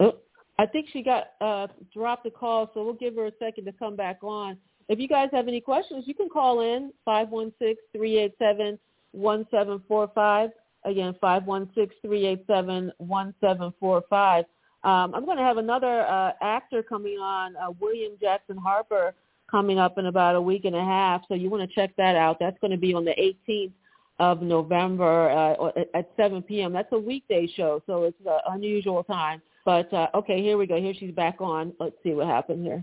Oh, 0.00 0.16
I 0.58 0.66
think 0.66 0.88
she 0.92 1.02
got 1.02 1.28
uh, 1.40 1.68
dropped 1.94 2.24
the 2.24 2.30
call, 2.30 2.70
so 2.74 2.84
we'll 2.84 2.94
give 2.94 3.14
her 3.14 3.26
a 3.26 3.32
second 3.38 3.64
to 3.66 3.72
come 3.72 3.96
back 3.96 4.18
on. 4.22 4.58
If 4.90 4.98
you 4.98 5.06
guys 5.06 5.28
have 5.30 5.46
any 5.46 5.60
questions, 5.60 6.02
you 6.08 6.14
can 6.14 6.28
call 6.28 6.62
in 6.62 6.92
five 7.04 7.28
one 7.28 7.52
six 7.60 7.80
three 7.94 8.18
eight 8.18 8.34
seven 8.40 8.76
one 9.12 9.46
seven 9.48 9.80
four 9.86 10.10
five. 10.16 10.50
Again, 10.84 11.14
five 11.20 11.44
one 11.44 11.70
six 11.76 11.94
three 12.04 12.26
eight 12.26 12.44
seven 12.48 12.90
one 12.98 13.32
seven 13.40 13.72
four 13.78 14.02
five. 14.10 14.46
Um, 14.82 15.14
I'm 15.14 15.24
going 15.24 15.36
to 15.36 15.44
have 15.44 15.58
another 15.58 16.00
uh, 16.00 16.32
actor 16.42 16.82
coming 16.82 17.18
on, 17.18 17.54
uh, 17.56 17.70
William 17.78 18.14
Jackson 18.20 18.56
Harper, 18.56 19.14
coming 19.48 19.78
up 19.78 19.96
in 19.96 20.06
about 20.06 20.34
a 20.34 20.42
week 20.42 20.64
and 20.64 20.74
a 20.74 20.84
half. 20.84 21.22
So 21.28 21.34
you 21.34 21.50
want 21.50 21.68
to 21.68 21.72
check 21.72 21.94
that 21.96 22.16
out. 22.16 22.38
That's 22.40 22.58
going 22.60 22.72
to 22.72 22.76
be 22.76 22.92
on 22.92 23.04
the 23.04 23.14
18th 23.48 23.72
of 24.18 24.42
November 24.42 25.30
uh, 25.30 25.70
at 25.94 26.10
7 26.16 26.42
p.m. 26.42 26.72
That's 26.72 26.90
a 26.90 26.98
weekday 26.98 27.46
show, 27.56 27.80
so 27.86 28.02
it's 28.02 28.18
an 28.26 28.40
unusual 28.48 29.04
time. 29.04 29.40
But 29.64 29.92
uh, 29.94 30.08
okay, 30.16 30.42
here 30.42 30.58
we 30.58 30.66
go. 30.66 30.80
Here 30.80 30.94
she's 30.98 31.14
back 31.14 31.36
on. 31.40 31.74
Let's 31.78 31.94
see 32.02 32.12
what 32.12 32.26
happened 32.26 32.64
here. 32.64 32.82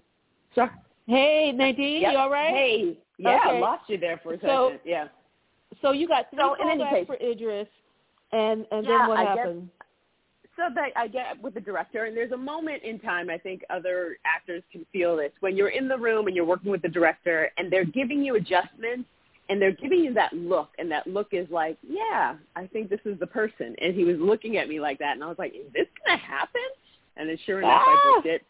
Sure. 0.55 0.71
Hey, 1.07 1.53
Nadine, 1.53 2.01
Yep. 2.01 2.11
you 2.11 2.17
all 2.17 2.29
right? 2.29 2.53
Hey, 2.53 2.97
yeah, 3.17 3.37
Okay. 3.37 3.57
I 3.57 3.59
lost 3.59 3.89
you 3.89 3.97
there 3.97 4.17
for 4.17 4.33
a 4.33 4.39
second. 4.39 4.79
Yeah. 4.83 5.07
So 5.81 5.91
you 5.91 6.07
got 6.07 6.29
three 6.31 6.39
So, 6.39 6.53
in 6.55 6.69
any 6.69 6.83
callbacks 6.83 6.89
case- 6.91 7.07
for 7.07 7.15
Idris, 7.15 7.67
and 8.31 8.67
and 8.71 8.85
Yeah, 8.85 8.99
then 8.99 9.07
what 9.07 9.19
I 9.19 9.35
guess- 9.35 9.47
so 10.57 10.69
that 10.73 10.91
I 10.95 11.07
get 11.07 11.39
with 11.41 11.53
the 11.53 11.61
director, 11.61 12.05
and 12.05 12.17
there's 12.17 12.31
a 12.31 12.37
moment 12.37 12.83
in 12.83 12.99
time 12.99 13.29
I 13.29 13.37
think 13.37 13.63
other 13.69 14.17
actors 14.25 14.63
can 14.71 14.85
feel 14.85 15.15
this 15.15 15.31
when 15.39 15.55
you're 15.55 15.69
in 15.69 15.87
the 15.87 15.97
room 15.97 16.27
and 16.27 16.35
you're 16.35 16.45
working 16.45 16.71
with 16.71 16.81
the 16.81 16.89
director, 16.89 17.51
and 17.57 17.71
they're 17.71 17.85
giving 17.85 18.23
you 18.23 18.35
adjustments, 18.35 19.07
and 19.49 19.61
they're 19.61 19.71
giving 19.71 19.99
you 20.03 20.13
that 20.15 20.33
look, 20.33 20.69
and 20.79 20.91
that 20.91 21.05
look 21.07 21.33
is 21.33 21.49
like, 21.51 21.77
yeah, 21.83 22.35
I 22.55 22.65
think 22.67 22.89
this 22.89 23.05
is 23.05 23.17
the 23.19 23.27
person, 23.27 23.75
and 23.79 23.93
he 23.95 24.03
was 24.03 24.19
looking 24.19 24.57
at 24.57 24.67
me 24.67 24.79
like 24.81 24.97
that, 24.99 25.13
and 25.13 25.23
I 25.23 25.27
was 25.27 25.37
like, 25.39 25.53
is 25.55 25.71
this 25.73 25.87
gonna 26.05 26.17
happen? 26.17 26.61
And 27.17 27.29
then 27.29 27.37
sure 27.37 27.59
enough, 27.59 27.81
I 27.85 27.93
Ah! 27.93 28.13
booked 28.15 28.27
it. 28.27 28.43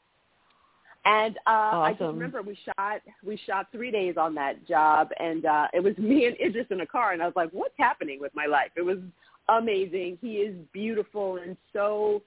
And 1.05 1.37
uh 1.47 1.79
I 1.79 1.91
just 1.91 2.01
remember 2.01 2.41
we 2.41 2.57
shot 2.65 3.01
we 3.25 3.39
shot 3.45 3.67
three 3.71 3.91
days 3.91 4.15
on 4.17 4.35
that 4.35 4.67
job, 4.67 5.09
and 5.19 5.45
uh 5.45 5.67
it 5.73 5.81
was 5.81 5.97
me 5.97 6.25
and 6.25 6.35
Idris 6.39 6.67
in 6.69 6.81
a 6.81 6.85
car, 6.85 7.13
and 7.13 7.21
I 7.21 7.25
was 7.25 7.35
like, 7.35 7.49
what's 7.51 7.75
happening 7.77 8.19
with 8.19 8.33
my 8.35 8.45
life? 8.45 8.71
It 8.75 8.81
was 8.81 8.97
amazing. 9.49 10.17
He 10.21 10.33
is 10.37 10.55
beautiful 10.73 11.37
and 11.37 11.55
so 11.73 12.21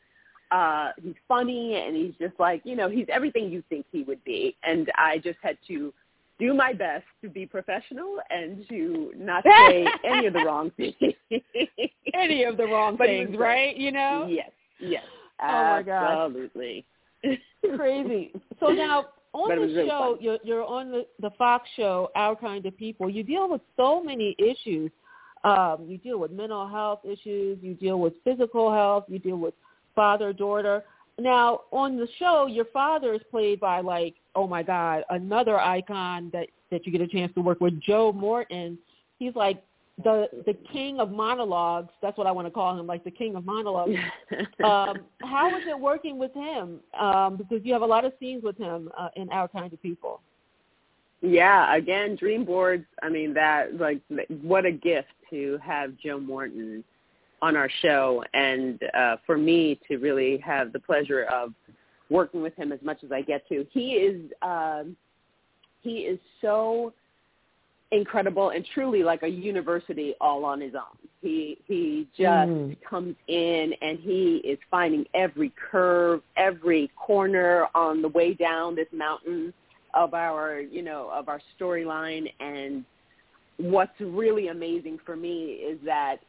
uh 0.51 0.91
he's 1.03 1.15
funny 1.29 1.77
and 1.77 1.95
he's 1.95 2.15
just 2.19 2.39
like, 2.41 2.63
you 2.65 2.77
know, 2.77 2.89
he's 2.89 3.07
everything 3.13 3.51
you 3.51 3.63
think 3.69 3.87
he 3.93 4.03
would 4.05 4.23
be. 4.25 4.57
And 4.63 4.91
I 4.97 5.19
just 5.19 5.39
had 5.43 5.59
to 5.69 5.93
do 6.41 6.55
my 6.55 6.73
best 6.73 7.05
to 7.23 7.29
be 7.29 7.47
professional 7.47 8.17
and 8.31 8.67
to 8.69 9.13
not 9.17 9.45
say 9.59 9.87
any 10.05 10.27
of 10.27 10.33
the 10.33 10.41
wrong 10.41 10.71
things. 10.77 10.97
Any 12.15 12.45
of 12.45 12.57
the 12.57 12.65
wrong 12.65 12.97
But 12.97 13.07
things, 13.07 13.37
right? 13.37 13.77
You 13.77 13.93
know. 13.93 14.27
Yes, 14.29 14.51
yes. 14.81 15.05
Oh 15.43 15.65
my 15.65 15.83
gosh. 15.83 16.19
Absolutely. 16.27 16.85
Crazy. 17.77 18.33
So 18.59 18.69
now 18.69 19.07
on 19.33 19.49
But 19.49 19.67
the 19.67 19.87
show, 19.87 20.19
you're, 20.21 20.39
you're 20.43 20.65
on 20.65 20.91
the, 20.91 21.07
the 21.21 21.31
Fox 21.39 21.69
show, 21.77 22.11
Our 22.15 22.35
Kind 22.35 22.67
of 22.67 22.77
People. 22.77 23.09
You 23.09 23.23
deal 23.23 23.49
with 23.49 23.61
so 23.77 24.03
many 24.03 24.35
issues. 24.39 24.91
Um, 25.45 25.87
you 25.87 25.99
deal 25.99 26.19
with 26.19 26.33
mental 26.33 26.69
health 26.69 27.01
issues. 27.05 27.59
You 27.63 27.75
deal 27.75 27.99
with 27.99 28.15
physical 28.25 28.73
health. 28.73 29.05
You 29.09 29.19
deal 29.19 29.37
with 29.37 29.55
father 29.95 30.33
daughter. 30.33 30.85
Now 31.19 31.63
on 31.71 31.97
the 31.97 32.09
show, 32.19 32.47
your 32.47 32.65
father 32.67 33.15
is 33.15 33.21
played 33.31 33.61
by 33.61 33.81
like, 33.81 34.15
oh 34.35 34.47
my 34.47 34.63
God, 34.63 35.05
another 35.11 35.59
icon 35.59 36.31
that 36.33 36.49
that 36.71 36.87
you 36.87 36.93
get 36.93 37.01
a 37.01 37.07
chance 37.09 37.33
to 37.35 37.41
work 37.41 37.61
with, 37.61 37.81
Joe 37.81 38.13
Morton. 38.13 38.79
He's 39.19 39.35
like 39.35 39.63
the 40.03 40.29
the 40.47 40.55
king 40.73 41.01
of 41.01 41.11
monologues. 41.11 41.93
That's 42.03 42.17
what 42.17 42.27
I 42.27 42.33
want 42.33 42.47
to 42.47 42.51
call 42.51 42.79
him, 42.79 42.87
like 42.87 43.05
the 43.05 43.11
king 43.11 43.37
of 43.37 43.45
monologues. 43.45 43.97
um, 44.65 44.99
how 45.23 45.51
was 45.51 45.63
it 45.67 45.79
working 45.79 46.19
with 46.19 46.33
him? 46.35 46.81
Um, 46.99 47.37
because 47.37 47.61
you 47.65 47.73
have 47.73 47.83
a 47.83 47.87
lot 47.87 48.05
of 48.05 48.13
scenes 48.19 48.43
with 48.43 48.57
him 48.57 48.91
uh, 48.99 49.09
in 49.17 49.29
Our 49.31 49.49
Kind 49.49 49.73
of 49.73 49.83
People. 49.83 50.21
Yeah, 51.23 51.75
again, 51.75 52.17
dream 52.17 52.45
boards. 52.45 52.87
I 53.03 53.11
mean, 53.11 53.35
that 53.35 53.79
like 53.79 54.01
what 54.43 54.65
a 54.65 54.73
gift 54.73 55.09
to 55.31 55.59
have 55.63 55.97
Joe 55.99 56.19
Morton 56.19 56.83
on 57.43 57.57
our 57.57 57.71
show, 57.83 58.25
and 58.33 58.81
uh, 58.95 59.17
for 59.27 59.37
me 59.37 59.79
to 59.89 59.99
really 59.99 60.39
have 60.39 60.73
the 60.73 60.81
pleasure 60.81 61.25
of 61.25 61.53
working 62.09 62.43
with 62.43 62.55
him 62.57 62.73
as 62.73 62.81
much 62.83 63.05
as 63.05 63.13
I 63.13 63.23
get 63.23 63.47
to. 63.49 63.67
He 63.71 63.93
is 63.93 64.31
um, 64.43 64.97
he 65.83 65.99
is 66.01 66.19
so 66.41 66.93
incredible 67.93 68.51
and 68.51 68.65
truly 68.75 69.03
like 69.03 69.23
a 69.23 69.29
university 69.29 70.15
all 70.21 70.45
on 70.45 70.61
his 70.61 70.75
own. 70.75 70.97
He 71.23 71.59
he 71.67 72.07
just 72.17 72.51
Mhm. 72.51 72.81
comes 72.83 73.17
in 73.27 73.75
and 73.83 73.99
he 73.99 74.37
is 74.39 74.59
finding 74.71 75.07
every 75.15 75.51
curve, 75.51 76.23
every 76.37 76.89
corner 76.97 77.69
on 77.75 78.01
the 78.01 78.09
way 78.09 78.35
down 78.35 78.75
this 78.75 78.91
mountain 78.93 79.53
of 79.95 80.15
our, 80.15 80.61
you 80.61 80.83
know, 80.83 81.11
of 81.11 81.29
our 81.29 81.41
storyline 81.59 82.33
and 82.41 82.85
what's 83.57 84.01
really 84.01 84.49
amazing 84.49 84.99
for 85.05 85.17
me 85.17 85.55
is 85.55 85.79
that 85.85 86.21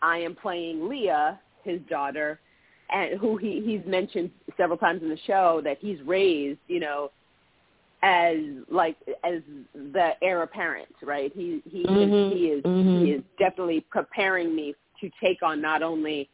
I 0.00 0.18
am 0.18 0.34
playing 0.34 0.88
Leah, 0.88 1.38
his 1.62 1.80
daughter, 1.82 2.40
and 2.90 3.18
who 3.20 3.36
he 3.36 3.60
he's 3.60 3.84
mentioned 3.86 4.30
several 4.56 4.78
times 4.78 5.02
in 5.02 5.08
the 5.08 5.18
show 5.26 5.60
that 5.62 5.78
he's 5.78 6.00
raised, 6.02 6.58
you 6.68 6.80
know, 6.80 7.10
as 8.02 8.36
like 8.70 8.96
as 9.24 9.42
the 9.74 10.12
heir 10.22 10.42
apparent, 10.42 10.94
right? 11.02 11.32
He 11.34 11.62
he 11.66 11.82
Mhm, 11.84 12.08
is 12.08 12.28
he 12.28 12.46
is 12.48 12.64
mhm. 12.64 13.02
he 13.04 13.10
is 13.12 13.22
definitely 13.38 13.80
preparing 13.90 14.54
me 14.54 14.74
to 15.00 15.10
take 15.22 15.42
on 15.42 15.60
not 15.60 15.82
only 15.82 16.28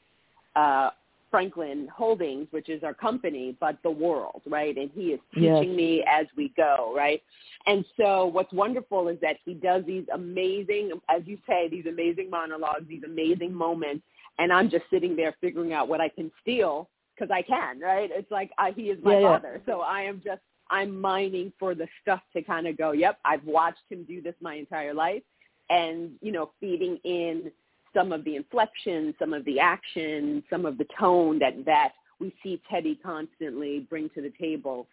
uh 0.57 0.91
Franklin 1.31 1.89
Holdings, 1.89 2.49
which 2.53 2.71
is 2.71 2.83
our 2.83 2.95
company, 2.95 3.55
but 3.61 3.77
the 3.83 3.91
world, 3.91 4.41
right? 4.47 4.77
And 4.77 4.91
he 4.95 5.13
is 5.13 5.21
Yes. 5.37 5.61
teaching 5.61 5.77
me 5.77 6.03
as 6.11 6.27
we 6.37 6.49
go, 6.57 6.95
right? 6.97 7.23
And 7.67 7.85
so 7.99 8.27
what's 8.27 8.53
wonderful 8.53 9.09
is 9.09 9.21
that 9.21 9.37
he 9.45 9.53
does 9.55 9.85
these 9.85 10.07
amazing, 10.15 10.93
as 11.11 11.23
you 11.27 11.39
say, 11.47 11.69
these 11.69 11.85
amazing 11.87 12.31
monologues, 12.31 12.89
these 12.89 13.05
amazing 13.05 13.53
moments, 13.53 14.05
and 14.39 14.53
I'm 14.53 14.71
just 14.71 14.85
sitting 14.91 15.17
there 15.17 15.35
figuring 15.41 15.75
out 15.75 15.89
what 15.89 16.01
I 16.01 16.09
can 16.09 16.33
steal 16.41 16.89
because 17.15 17.31
I 17.31 17.43
can, 17.43 17.79
right? 17.81 18.11
It's 18.13 18.31
like 18.31 18.51
I, 18.59 18.71
he 18.71 18.85
is 18.85 18.99
my 19.03 19.15
Yeah, 19.15 19.21
yeah. 19.21 19.29
father, 19.33 19.63
so 19.67 19.81
I 19.83 20.03
am 20.03 20.23
just 20.25 20.41
I'm 20.71 21.01
mining 21.01 21.53
for 21.59 21.75
the 21.75 21.89
stuff 22.03 22.21
to 22.35 22.43
kind 22.43 22.67
of 22.67 22.77
go. 22.77 22.93
Yep, 22.93 23.19
I've 23.25 23.45
watched 23.45 23.83
him 23.91 24.05
do 24.05 24.21
this 24.21 24.35
my 24.41 24.55
entire 24.55 24.95
life, 24.95 25.23
and 25.71 26.13
you 26.21 26.33
know, 26.33 26.51
feeding 26.61 26.99
in 27.05 27.51
some 27.95 28.13
of 28.13 28.25
the 28.25 28.37
inflection, 28.37 29.15
some 29.19 29.33
of 29.33 29.45
the 29.45 29.61
action, 29.61 30.43
some 30.51 30.67
of 30.67 30.79
the 30.79 30.87
tone 30.99 31.39
that 31.39 31.65
that 31.65 31.93
we 32.21 32.35
see 32.43 32.61
Teddy 32.71 32.99
constantly 33.03 33.87
bring 33.89 34.11
to 34.11 34.23
the 34.23 34.33
table. 34.41 34.87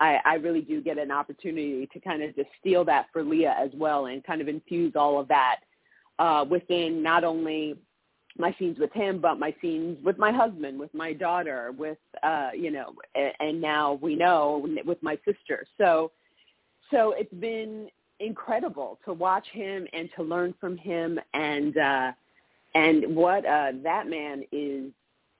I, 0.00 0.18
I 0.24 0.34
really 0.34 0.60
do 0.60 0.80
get 0.80 0.96
an 0.96 1.10
opportunity 1.10 1.88
to 1.92 2.00
kind 2.00 2.22
of 2.22 2.34
just 2.36 2.48
steal 2.60 2.84
that 2.84 3.06
for 3.12 3.22
Leah 3.24 3.56
as 3.58 3.70
well 3.74 4.06
and 4.06 4.22
kind 4.22 4.40
of 4.40 4.46
infuse 4.46 4.94
all 4.94 5.18
of 5.18 5.26
that 5.28 5.56
uh, 6.18 6.44
within 6.48 7.02
not 7.02 7.24
only 7.24 7.76
my 8.38 8.54
scenes 8.58 8.78
with 8.78 8.92
him, 8.92 9.20
but 9.20 9.38
my 9.38 9.54
scenes 9.60 9.98
with 10.04 10.18
my 10.18 10.32
husband, 10.32 10.78
with 10.78 10.92
my 10.94 11.12
daughter, 11.12 11.72
with 11.76 11.98
uh, 12.22 12.50
you 12.54 12.70
know, 12.70 12.92
and, 13.14 13.32
and 13.40 13.60
now 13.60 13.98
we 14.00 14.14
know 14.14 14.66
with 14.84 15.02
my 15.02 15.18
sister. 15.24 15.66
So, 15.76 16.10
so 16.90 17.14
it's 17.16 17.34
been 17.34 17.88
incredible 18.20 18.98
to 19.04 19.12
watch 19.12 19.46
him 19.52 19.86
and 19.92 20.08
to 20.16 20.22
learn 20.22 20.54
from 20.60 20.76
him, 20.76 21.18
and 21.34 21.76
uh, 21.76 22.12
and 22.74 23.14
what 23.14 23.44
uh, 23.44 23.72
that 23.82 24.08
man 24.08 24.44
is 24.52 24.90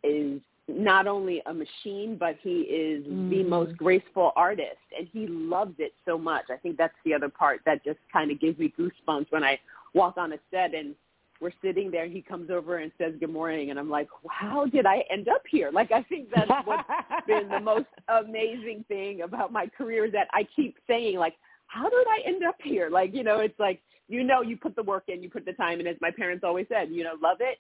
is 0.03 0.41
not 0.69 1.07
only 1.07 1.43
a 1.47 1.55
machine, 1.55 2.17
but 2.19 2.37
he 2.43 2.61
is 2.61 3.03
the 3.05 3.43
Mhm. 3.43 3.49
most 3.49 3.77
graceful 3.77 4.33
artist, 4.37 4.77
and 4.97 5.09
he 5.09 5.27
loves 5.27 5.75
it 5.79 5.95
so 6.05 6.19
much. 6.19 6.51
I 6.51 6.57
think 6.57 6.77
that's 6.77 6.95
the 7.05 7.15
other 7.15 7.31
part 7.31 7.63
that 7.65 7.83
just 7.85 7.99
kind 8.13 8.31
of 8.31 8.39
gives 8.39 8.59
me 8.59 8.73
goosebumps 8.79 9.31
when 9.31 9.43
I 9.43 9.59
walk 9.95 10.19
on 10.19 10.33
a 10.35 10.39
set 10.51 10.75
and 10.75 10.95
we're 11.41 11.53
sitting 11.63 11.91
there. 11.91 12.05
And 12.05 12.13
he 12.13 12.23
comes 12.23 12.51
over 12.51 12.79
and 12.79 12.91
says 12.99 13.15
good 13.21 13.31
morning, 13.31 13.71
and 13.71 13.79
I'm 13.79 13.91
like, 13.91 14.09
how 14.31 14.67
did 14.67 14.87
I 14.87 15.05
end 15.11 15.29
up 15.29 15.43
here? 15.51 15.71
Like 15.73 15.93
I 15.93 16.03
think 16.05 16.29
that's 16.35 16.51
what's 16.65 16.89
been 17.27 17.49
the 17.49 17.61
most 17.61 17.87
amazing 18.09 18.85
thing 18.89 19.23
about 19.23 19.53
my 19.53 19.67
career 19.67 20.07
is 20.07 20.13
that 20.13 20.29
I 20.33 20.47
keep 20.57 20.77
saying 20.87 21.19
like, 21.19 21.35
how 21.67 21.89
did 21.89 22.07
I 22.09 22.21
end 22.27 22.45
up 22.45 22.57
here? 22.63 22.91
Like 22.91 23.15
you 23.15 23.25
know, 23.25 23.41
it's 23.41 23.59
like 23.59 23.81
you 24.09 24.25
know, 24.25 24.41
you 24.43 24.57
put 24.57 24.75
the 24.75 24.83
work 24.83 25.05
in, 25.09 25.23
you 25.23 25.31
put 25.31 25.45
the 25.45 25.53
time 25.53 25.81
in. 25.81 25.87
As 25.87 25.97
my 26.01 26.11
parents 26.11 26.43
always 26.45 26.67
said, 26.71 26.89
you 26.91 27.05
know, 27.05 27.15
love 27.23 27.39
it, 27.41 27.59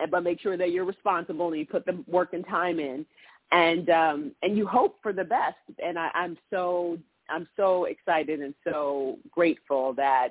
and- 0.00 0.10
but 0.10 0.22
make 0.22 0.40
sure 0.40 0.56
that 0.56 0.70
you're 0.70 0.84
responsible 0.86 1.48
and 1.48 1.58
you 1.58 1.66
put 1.66 1.84
the 1.86 2.02
work 2.06 2.32
and 2.32 2.46
time 2.46 2.80
in, 2.80 3.04
and 3.52 3.90
um, 3.90 4.32
and 4.42 4.56
you 4.56 4.66
hope 4.66 4.96
for 5.02 5.12
the 5.12 5.24
best. 5.24 5.56
And 5.84 5.98
I, 5.98 6.10
I'm 6.14 6.36
so 6.50 6.98
I'm 7.28 7.46
so 7.56 7.84
excited 7.84 8.40
and 8.40 8.54
so 8.64 9.18
grateful 9.30 9.92
that 9.94 10.30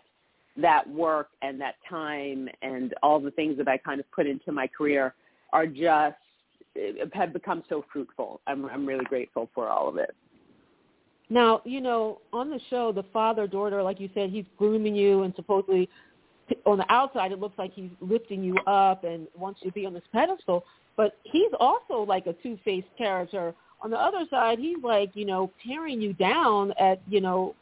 that 0.58 0.88
work 0.89 1.29
and 1.41 1.60
that 1.62 1.75
time 1.89 2.50
and 2.62 2.93
all 3.01 3.20
the 3.20 3.31
things 3.31 3.58
that 3.58 3.67
I 3.67 3.77
kind 3.77 4.00
of 4.00 4.12
put 4.12 4.27
into 4.27 4.51
my 4.51 4.67
career 4.67 5.13
are 5.53 5.65
just 5.65 6.15
eh, 6.75 7.05
have 7.13 7.34
become 7.34 7.63
so 7.70 7.86
fruitful. 7.91 8.41
I'm 8.48 8.65
I'm 8.65 8.86
really 8.86 9.05
grateful 9.05 9.50
for 9.53 9.70
all 9.70 9.88
of 9.88 9.98
it. 9.98 10.15
Now, 11.29 11.62
you 11.63 11.79
know, 11.79 12.20
on 12.34 12.50
the 12.50 12.60
show, 12.70 12.91
the 12.91 13.05
father 13.13 13.48
daughter, 13.48 13.81
like 13.81 14.01
you 14.01 14.10
said, 14.13 14.31
he's 14.31 14.46
grooming 14.58 14.96
you, 14.96 15.24
and 15.24 15.34
supposedly 15.38 15.89
on 16.65 16.77
the 16.77 16.91
outside, 16.91 17.31
it 17.31 17.39
looks 17.39 17.58
like 17.58 17.72
he's 17.74 17.89
lifting 18.01 18.43
you 18.43 18.58
up 18.67 19.05
and 19.05 19.27
wants 19.38 19.62
you 19.63 19.72
to 19.72 19.74
be 19.74 19.86
on 19.86 19.93
this 19.93 20.03
pedestal. 20.12 20.65
But 20.98 21.17
he's 21.24 21.51
also 21.60 22.03
like 22.03 22.27
a 22.27 22.34
two-faced 22.43 22.88
character. 22.98 23.53
On 23.81 23.89
the 23.89 23.98
other 23.98 24.25
side, 24.29 24.60
he's 24.60 24.84
like, 24.84 25.12
you 25.13 25.25
know, 25.25 25.51
tearing 25.65 26.01
you 26.01 26.13
down 26.13 26.74
at, 26.79 27.01
you 27.08 27.22
know, 27.22 27.55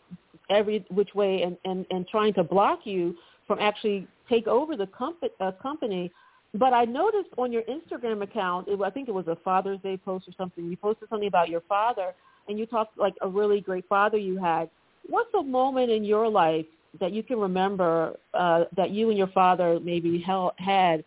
every 0.49 0.85
which 0.89 1.13
way 1.15 1.41
and 1.43 1.57
and 1.65 1.85
and 1.91 2.07
trying 2.07 2.33
to 2.33 2.43
block 2.43 2.81
you 2.85 3.15
from 3.47 3.59
actually 3.59 4.07
take 4.29 4.47
over 4.47 4.75
the 4.75 4.87
comp- 4.87 5.23
uh, 5.39 5.51
company. 5.61 6.11
But 6.53 6.73
I 6.73 6.85
noticed 6.85 7.29
on 7.37 7.51
your 7.51 7.61
Instagram 7.63 8.23
account, 8.23 8.67
it, 8.67 8.79
I 8.81 8.89
think 8.89 9.07
it 9.07 9.13
was 9.13 9.27
a 9.27 9.37
Father's 9.43 9.79
Day 9.81 9.97
post 9.97 10.27
or 10.27 10.33
something. 10.37 10.65
You 10.65 10.77
posted 10.77 11.09
something 11.09 11.27
about 11.27 11.49
your 11.49 11.61
father, 11.61 12.13
and 12.47 12.57
you 12.57 12.65
talked 12.65 12.97
like 12.97 13.13
a 13.21 13.27
really 13.27 13.61
great 13.61 13.87
father 13.87 14.17
you 14.17 14.37
had. 14.37 14.69
What's 15.07 15.33
a 15.37 15.43
moment 15.43 15.91
in 15.91 16.03
your 16.03 16.27
life 16.27 16.65
that 16.99 17.11
you 17.11 17.21
can 17.21 17.39
remember 17.39 18.15
uh, 18.33 18.63
that 18.75 18.89
you 18.91 19.09
and 19.09 19.17
your 19.17 19.27
father 19.27 19.79
maybe 19.79 20.19
held, 20.25 20.53
had 20.57 21.03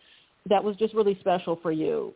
that 0.49 0.63
was 0.63 0.75
just 0.77 0.93
really 0.93 1.17
special 1.19 1.59
for 1.61 1.71
you? 1.71 2.13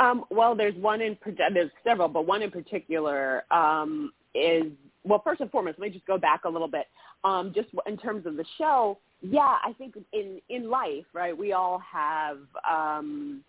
Um, 0.00 0.24
well, 0.30 0.54
there's 0.54 0.74
one 0.76 1.00
in 1.00 1.16
there's 1.52 1.70
several, 1.84 2.08
but 2.08 2.26
one 2.26 2.42
in 2.42 2.50
particular 2.50 3.44
um, 3.52 4.12
is 4.34 4.64
well. 5.04 5.20
First 5.22 5.40
and 5.40 5.50
foremost, 5.50 5.78
let 5.78 5.88
me 5.88 5.94
just 5.94 6.06
go 6.06 6.18
back 6.18 6.44
a 6.44 6.48
little 6.48 6.68
bit. 6.68 6.86
Um, 7.22 7.52
just 7.54 7.68
in 7.86 7.96
terms 7.96 8.26
of 8.26 8.36
the 8.36 8.44
show, 8.58 8.98
yeah, 9.20 9.56
I 9.64 9.72
think 9.78 9.94
in 10.12 10.40
in 10.48 10.68
life, 10.68 11.04
right? 11.12 11.36
We 11.36 11.52
all 11.52 11.78
have 11.78 12.38
um, 12.68 13.42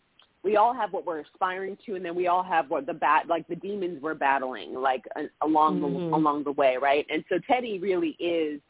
we 0.43 0.57
all 0.57 0.73
have 0.73 0.93
what 0.93 1.05
we're 1.05 1.21
aspiring 1.21 1.77
to, 1.85 1.95
and 1.95 2.05
then 2.05 2.15
we 2.15 2.27
all 2.27 2.43
have 2.43 2.69
what 2.69 2.85
the 2.85 2.93
bat 2.93 3.27
like 3.27 3.47
the 3.47 3.55
demons 3.55 4.01
we're 4.01 4.13
battling, 4.13 4.73
like 4.75 5.03
uh, 5.15 5.23
along 5.41 5.79
Mhm. 5.79 6.09
the 6.11 6.15
along 6.15 6.43
the 6.43 6.51
way, 6.51 6.77
right? 6.77 7.05
And 7.09 7.25
so 7.29 7.39
Teddy 7.47 7.79
really 7.79 8.15
is 8.19 8.61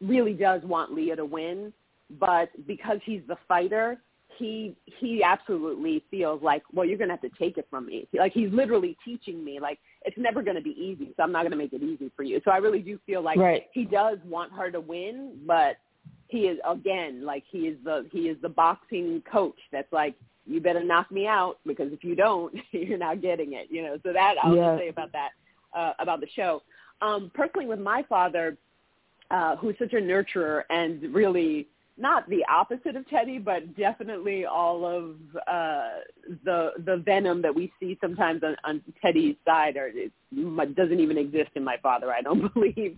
really 0.00 0.32
does 0.32 0.62
want 0.62 0.94
Leah 0.94 1.16
to 1.16 1.24
win, 1.24 1.72
but 2.18 2.48
because 2.66 3.00
he's 3.04 3.22
the 3.28 3.36
fighter, 3.46 4.00
he 4.40 4.74
he 4.98 5.22
absolutely 5.22 6.02
feels 6.10 6.42
like, 6.42 6.62
well, 6.72 6.84
you're 6.86 6.98
gonna 6.98 7.12
have 7.12 7.20
to 7.22 7.30
take 7.38 7.58
it 7.58 7.66
from 7.70 7.86
me. 7.86 8.08
Like 8.18 8.32
he's 8.32 8.50
literally 8.52 8.96
teaching 9.04 9.44
me, 9.44 9.60
like 9.60 9.78
it's 10.04 10.18
never 10.18 10.42
gonna 10.42 10.60
be 10.60 10.70
easy, 10.70 11.12
so 11.16 11.22
I'm 11.22 11.30
not 11.32 11.44
gonna 11.44 11.56
make 11.56 11.72
it 11.72 11.82
easy 11.82 12.10
for 12.16 12.24
you. 12.24 12.40
So 12.44 12.50
I 12.50 12.56
really 12.56 12.80
do 12.80 12.98
feel 13.06 13.22
like 13.22 13.38
Right. 13.38 13.66
he 13.72 13.84
does 13.84 14.18
want 14.24 14.52
her 14.54 14.70
to 14.72 14.80
win, 14.80 15.38
but 15.46 15.76
he 16.28 16.40
is 16.46 16.58
again 16.68 17.24
like 17.24 17.44
he 17.50 17.60
is 17.68 17.76
the 17.84 18.06
he 18.12 18.28
is 18.28 18.36
the 18.40 18.48
boxing 18.48 19.22
coach 19.30 19.58
that's 19.72 19.92
like 19.92 20.14
you 20.46 20.60
better 20.60 20.82
knock 20.82 21.10
me 21.10 21.26
out 21.26 21.58
because 21.66 21.92
if 21.92 22.02
you 22.02 22.14
don't 22.14 22.54
you're 22.70 22.98
not 22.98 23.20
getting 23.20 23.52
it 23.54 23.66
you 23.70 23.82
know 23.82 23.98
so 24.04 24.12
that 24.12 24.36
i'll 24.42 24.54
Yeah. 24.56 24.76
say 24.78 24.88
about 24.88 25.12
that 25.12 25.30
uh 25.76 25.92
about 25.98 26.20
the 26.20 26.28
show 26.34 26.62
um 27.02 27.30
personally 27.34 27.66
with 27.66 27.80
my 27.80 28.04
father 28.08 28.56
uh 29.32 29.56
who's 29.56 29.74
such 29.78 29.92
a 29.92 29.96
nurturer 29.96 30.62
and 30.70 31.02
really 31.12 31.66
not 32.00 32.28
the 32.28 32.44
opposite 32.50 32.96
of 32.96 33.08
Teddy, 33.08 33.38
but 33.38 33.76
definitely 33.76 34.44
all 34.46 34.86
of 34.86 35.16
uh, 35.46 36.00
the 36.44 36.70
the 36.84 37.02
venom 37.04 37.42
that 37.42 37.54
we 37.54 37.72
see 37.78 37.98
sometimes 38.00 38.42
on, 38.42 38.56
on 38.64 38.82
Teddy's 39.02 39.36
side, 39.44 39.76
or 39.76 39.88
it 39.88 40.12
doesn't 40.76 41.00
even 41.00 41.18
exist 41.18 41.50
in 41.54 41.64
my 41.64 41.76
father. 41.82 42.12
I 42.12 42.22
don't 42.22 42.52
believe. 42.54 42.96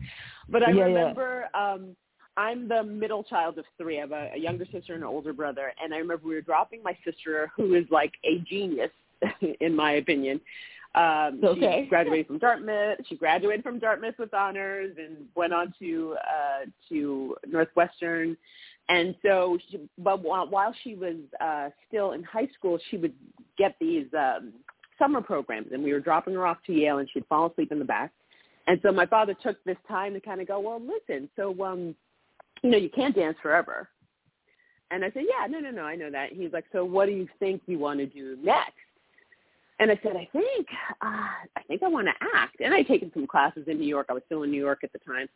But 0.49 0.63
I 0.63 0.71
Yeah, 0.71 0.77
yeah. 0.77 0.85
remember 0.85 1.49
um, 1.55 1.97
I'm 2.37 2.69
the 2.69 2.83
middle 2.83 3.25
child 3.25 3.59
of 3.59 3.65
three. 3.77 3.99
I 3.99 4.01
have 4.03 4.13
a, 4.13 4.31
a 4.35 4.39
younger 4.39 4.65
sister 4.73 4.95
and 4.95 5.03
an 5.03 5.09
older 5.09 5.33
brother, 5.33 5.73
and 5.83 5.93
I 5.93 5.99
remember 5.99 6.27
we 6.27 6.35
were 6.35 6.41
dropping 6.41 6.83
my 6.83 6.97
sister, 7.05 7.51
who 7.57 7.75
is 7.75 7.85
like 7.91 8.13
a 8.25 8.39
genius 8.39 8.91
in 9.61 9.75
my 9.75 9.93
opinion. 9.93 10.41
Um, 10.95 11.41
Okay. 11.43 11.83
She 11.85 11.89
graduated 11.89 12.27
from 12.27 12.39
Dartmouth. 12.39 12.99
She 13.09 13.17
graduated 13.17 13.63
from 13.63 13.79
Dartmouth 13.79 14.15
with 14.19 14.35
honors 14.35 14.95
and 14.99 15.27
went 15.35 15.53
on 15.53 15.75
to 15.79 16.17
uh, 16.21 16.67
to 16.89 17.37
Northwestern. 17.47 18.37
And 18.89 19.15
so, 19.23 19.59
she, 19.71 19.81
but 19.99 20.23
while, 20.23 20.49
while 20.49 20.75
she 20.83 20.95
was 20.95 21.17
uh, 21.41 21.71
still 21.89 22.13
in 22.13 22.23
high 22.23 22.49
school, 22.59 22.79
she 22.91 22.97
would 22.97 23.15
get 23.57 23.77
these 23.81 24.07
um, 24.19 24.53
summer 24.99 25.21
programs, 25.21 25.69
and 25.73 25.83
we 25.83 25.93
were 25.93 26.01
dropping 26.01 26.35
her 26.35 26.47
off 26.47 26.59
to 26.67 26.73
Yale, 26.73 26.99
and 26.99 27.09
she'd 27.13 27.27
fall 27.27 27.51
asleep 27.51 27.73
in 27.73 27.79
the 27.79 27.85
back. 27.85 28.13
And 28.67 28.79
so 28.83 28.93
my 28.93 29.07
father 29.07 29.35
took 29.43 29.63
this 29.65 29.77
time 29.89 30.15
to 30.15 30.21
kind 30.21 30.41
of 30.41 30.49
go, 30.49 30.61
well, 30.61 30.81
listen, 30.81 31.29
so 31.37 31.65
um, 31.65 31.95
you 32.63 32.71
know, 32.71 32.79
you 32.79 32.91
can't 32.91 33.15
dance 33.15 33.37
forever. 33.43 33.89
And 34.91 35.05
I 35.05 35.11
said, 35.13 35.25
yeah, 35.29 35.47
no, 35.47 35.59
no, 35.59 35.71
no, 35.71 35.83
I 35.83 35.97
know 35.97 36.11
that. 36.11 36.33
He's 36.33 36.53
like, 36.53 36.65
so 36.71 36.85
what 36.85 37.07
do 37.07 37.13
you 37.13 37.27
think 37.39 37.63
you 37.67 37.79
want 37.79 37.99
to 38.01 38.07
do 38.07 38.37
next? 38.43 38.75
And 39.81 39.91
I 39.91 39.99
said, 40.03 40.13
I 40.17 40.29
think, 40.33 40.67
uh, 41.01 41.57
I 41.57 41.63
think 41.67 41.83
I 41.83 41.89
want 41.89 42.07
to 42.07 42.13
act. 42.37 42.61
And 42.61 42.75
I'd 42.75 42.87
taken 42.87 43.11
some 43.15 43.27
classes 43.27 43.65
in 43.67 43.81
New 43.81 43.87
York. 43.87 44.07
I 44.11 44.13
was 44.13 44.23
still 44.27 44.43
in 44.43 44.51
New 44.51 44.61
York 44.63 44.81
at 44.85 44.93
the 44.93 44.99
time. 45.01 45.29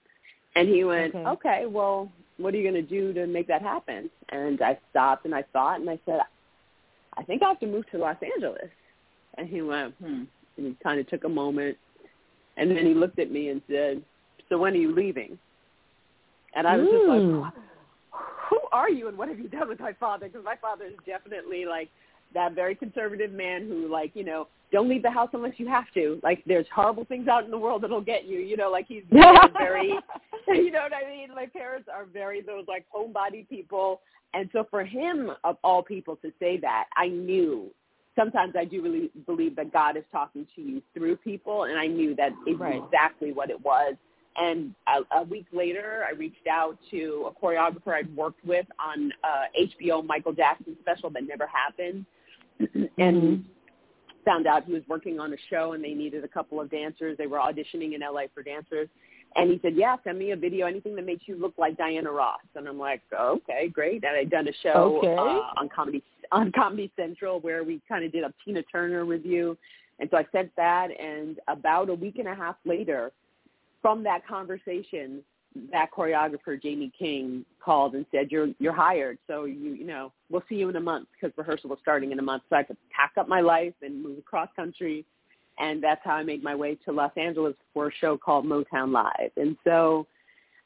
And 0.54 0.68
he 0.68 0.84
went, 0.84 1.14
Okay. 1.14 1.24
okay, 1.26 1.66
well, 1.66 2.12
what 2.38 2.55
are 2.55 2.57
you 2.57 2.62
going 2.71 2.75
to 2.75 2.83
do 2.83 3.12
to 3.14 3.26
make 3.26 3.49
that 3.49 3.62
happen? 3.62 4.11
And 4.31 4.61
I 4.62 4.78
stopped 4.90 5.25
and 5.25 5.35
I 5.35 5.45
thought 5.52 5.81
and 5.81 5.88
I 5.88 5.99
said, 6.05 6.21
I 7.16 7.23
think 7.23 7.43
I 7.43 7.49
have 7.49 7.61
to 7.61 7.66
move 7.66 7.85
to 7.90 7.99
Los 7.99 8.16
Angeles. 8.23 8.69
And 9.38 9.49
he 9.49 9.62
went, 9.62 9.95
hmm. 9.95 10.25
And 10.57 10.66
he 10.66 10.76
kind 10.83 11.00
of 11.00 11.09
took 11.09 11.25
a 11.25 11.28
moment. 11.28 11.76
And 12.57 12.71
then 12.71 12.87
he 12.87 12.95
looked 12.95 13.19
at 13.19 13.31
me 13.31 13.49
and 13.49 13.61
said, 13.71 14.02
so 14.49 14.59
when 14.59 14.73
are 14.75 14.76
you 14.76 14.95
leaving? 14.95 15.38
And 16.55 16.66
I 16.66 16.76
was 16.76 16.87
just 16.87 17.05
Mm. 17.05 17.43
like, 17.43 17.55
who 18.49 18.61
are 18.73 18.88
you 18.88 19.09
and 19.09 19.19
what 19.19 19.28
have 19.28 19.38
you 19.38 19.49
done 19.49 19.69
with 19.69 19.81
my 19.81 19.93
father? 19.95 20.28
Because 20.28 20.45
my 20.45 20.57
father 20.57 20.85
is 20.85 20.95
definitely 21.05 21.66
like 21.66 21.90
that 22.37 22.55
very 22.55 22.75
conservative 22.75 23.33
man 23.33 23.66
who 23.66 23.90
like, 23.90 24.12
you 24.14 24.23
know, 24.23 24.47
don't 24.71 24.88
leave 24.88 25.02
the 25.02 25.11
house 25.11 25.31
unless 25.33 25.55
you 25.57 25.66
have 25.69 25.87
to. 25.95 26.21
Like 26.23 26.43
there's 26.47 26.66
horrible 26.75 27.05
things 27.05 27.28
out 27.28 27.45
in 27.45 27.50
the 27.50 27.59
world 27.59 27.83
that'll 27.83 28.00
get 28.00 28.26
you, 28.26 28.38
you 28.38 28.57
know, 28.57 28.71
like 28.71 28.87
he's 28.87 29.05
very, 29.11 29.95
you 30.49 30.71
know 30.71 30.83
what 30.83 30.93
I 30.93 31.09
mean? 31.11 31.35
My 31.35 31.47
parents 31.47 31.88
are 31.93 32.05
very 32.05 32.43
those 32.43 32.64
like 32.69 32.85
homebody 32.95 33.49
people. 33.49 34.00
And 34.35 34.50
so 34.52 34.66
for 34.71 34.85
him, 34.85 35.31
of 35.45 35.57
all 35.64 35.83
people, 35.83 36.16
to 36.16 36.31
say 36.38 36.59
that, 36.59 36.85
I 36.97 37.09
knew 37.09 37.71
sometimes 38.19 38.55
I 38.59 38.64
do 38.64 38.83
really 38.83 39.11
believe 39.25 39.57
that 39.57 39.73
God 39.73 39.97
is 39.97 40.05
talking 40.12 40.47
to 40.57 40.61
you 40.61 40.83
through 40.95 41.16
people, 41.16 41.64
and 41.64 41.78
I 41.78 41.87
knew 41.87 42.14
that 42.16 42.33
is 42.47 42.59
Right. 42.59 42.83
exactly 42.85 43.33
what 43.33 43.50
it 43.50 43.61
was. 43.64 43.95
And 44.37 44.75
a, 44.87 45.21
a 45.21 45.23
week 45.23 45.47
later, 45.52 46.05
I 46.07 46.12
reached 46.12 46.47
out 46.50 46.76
to 46.90 47.31
a 47.31 47.45
choreographer 47.45 47.95
I'd 47.95 48.14
worked 48.14 48.45
with 48.45 48.66
on 48.78 49.11
uh, 49.25 49.45
HBO 49.59 50.05
Michael 50.05 50.33
Jackson 50.33 50.76
special 50.83 51.09
that 51.11 51.26
never 51.26 51.47
happened, 51.47 52.05
and 52.58 52.88
Mhm. 52.98 53.44
found 54.25 54.46
out 54.46 54.64
he 54.64 54.72
was 54.72 54.86
working 54.88 55.20
on 55.20 55.32
a 55.32 55.36
show 55.48 55.72
and 55.72 55.84
they 55.84 55.94
needed 55.94 56.25
a 56.25 56.28
couple 56.28 56.60
of 56.60 56.70
dancers. 56.70 57.16
They 57.16 57.26
were 57.26 57.38
auditioning 57.38 57.94
in 57.94 58.02
LA 58.02 58.26
for 58.28 58.42
dancers. 58.42 58.88
And 59.36 59.50
he 59.50 59.58
said, 59.60 59.76
yeah, 59.76 59.96
send 60.02 60.18
me 60.18 60.30
a 60.30 60.36
video, 60.36 60.66
anything 60.66 60.96
that 60.96 61.04
makes 61.04 61.28
you 61.28 61.36
look 61.36 61.54
like 61.58 61.76
Diana 61.76 62.10
Ross. 62.10 62.40
And 62.54 62.66
I'm 62.66 62.78
like, 62.78 63.02
okay, 63.12 63.68
great. 63.68 64.02
And 64.04 64.16
I'd 64.16 64.30
done 64.30 64.48
a 64.48 64.52
show 64.62 64.98
Okay. 64.98 65.14
uh, 65.14 65.52
on 65.56 65.68
Comedy 65.68 66.02
on 66.32 66.50
Comedy 66.52 66.90
Central 66.96 67.38
where 67.40 67.62
we 67.62 67.80
kind 67.88 68.04
of 68.04 68.10
did 68.10 68.25
a 68.25 68.34
Tina 68.44 68.62
Turner 68.64 69.04
revue. 69.04 69.56
And 70.00 70.10
so 70.10 70.16
I 70.16 70.26
sent 70.32 70.50
that, 70.56 70.88
and 70.98 71.38
about 71.48 71.88
a 71.88 71.94
week 71.94 72.18
and 72.18 72.26
a 72.28 72.34
half 72.34 72.56
later, 72.64 73.12
from 73.80 74.02
that 74.02 74.26
conversation, 74.26 75.22
that 75.72 75.90
choreographer 75.96 76.60
Jamie 76.60 76.92
King 76.98 77.44
called 77.62 77.94
and 77.94 78.07
said, 78.11 78.31
"You're 78.31 78.48
you're 78.59 78.72
hired. 78.72 79.18
So 79.26 79.44
you 79.44 79.74
you 79.74 79.87
know 79.87 80.12
we'll 80.31 80.44
see 80.48 80.57
you 80.57 80.68
in 80.68 80.76
a 80.76 80.81
month 80.81 81.09
because 81.12 81.37
rehearsal 81.37 81.70
was 81.70 81.78
starting 81.83 82.12
in 82.12 82.18
a 82.18 82.22
month. 82.22 82.44
So 82.48 82.57
I 82.57 82.62
could 82.62 82.76
pack 82.90 83.12
up 83.18 83.28
my 83.28 83.40
life 83.40 83.74
and 83.83 84.02
move 84.02 84.18
across 84.18 84.48
country, 84.57 85.04
and 85.59 85.83
that's 85.83 86.00
how 86.04 86.14
I 86.14 86.22
made 86.22 86.42
my 86.42 86.54
way 86.54 86.76
to 86.85 86.92
Los 86.92 87.12
Angeles 87.16 87.54
for 87.74 87.88
a 87.88 87.92
show 88.00 88.16
called 88.16 88.44
Motown 88.44 88.92
Live. 88.92 89.31
And 89.37 89.57
so 89.64 90.07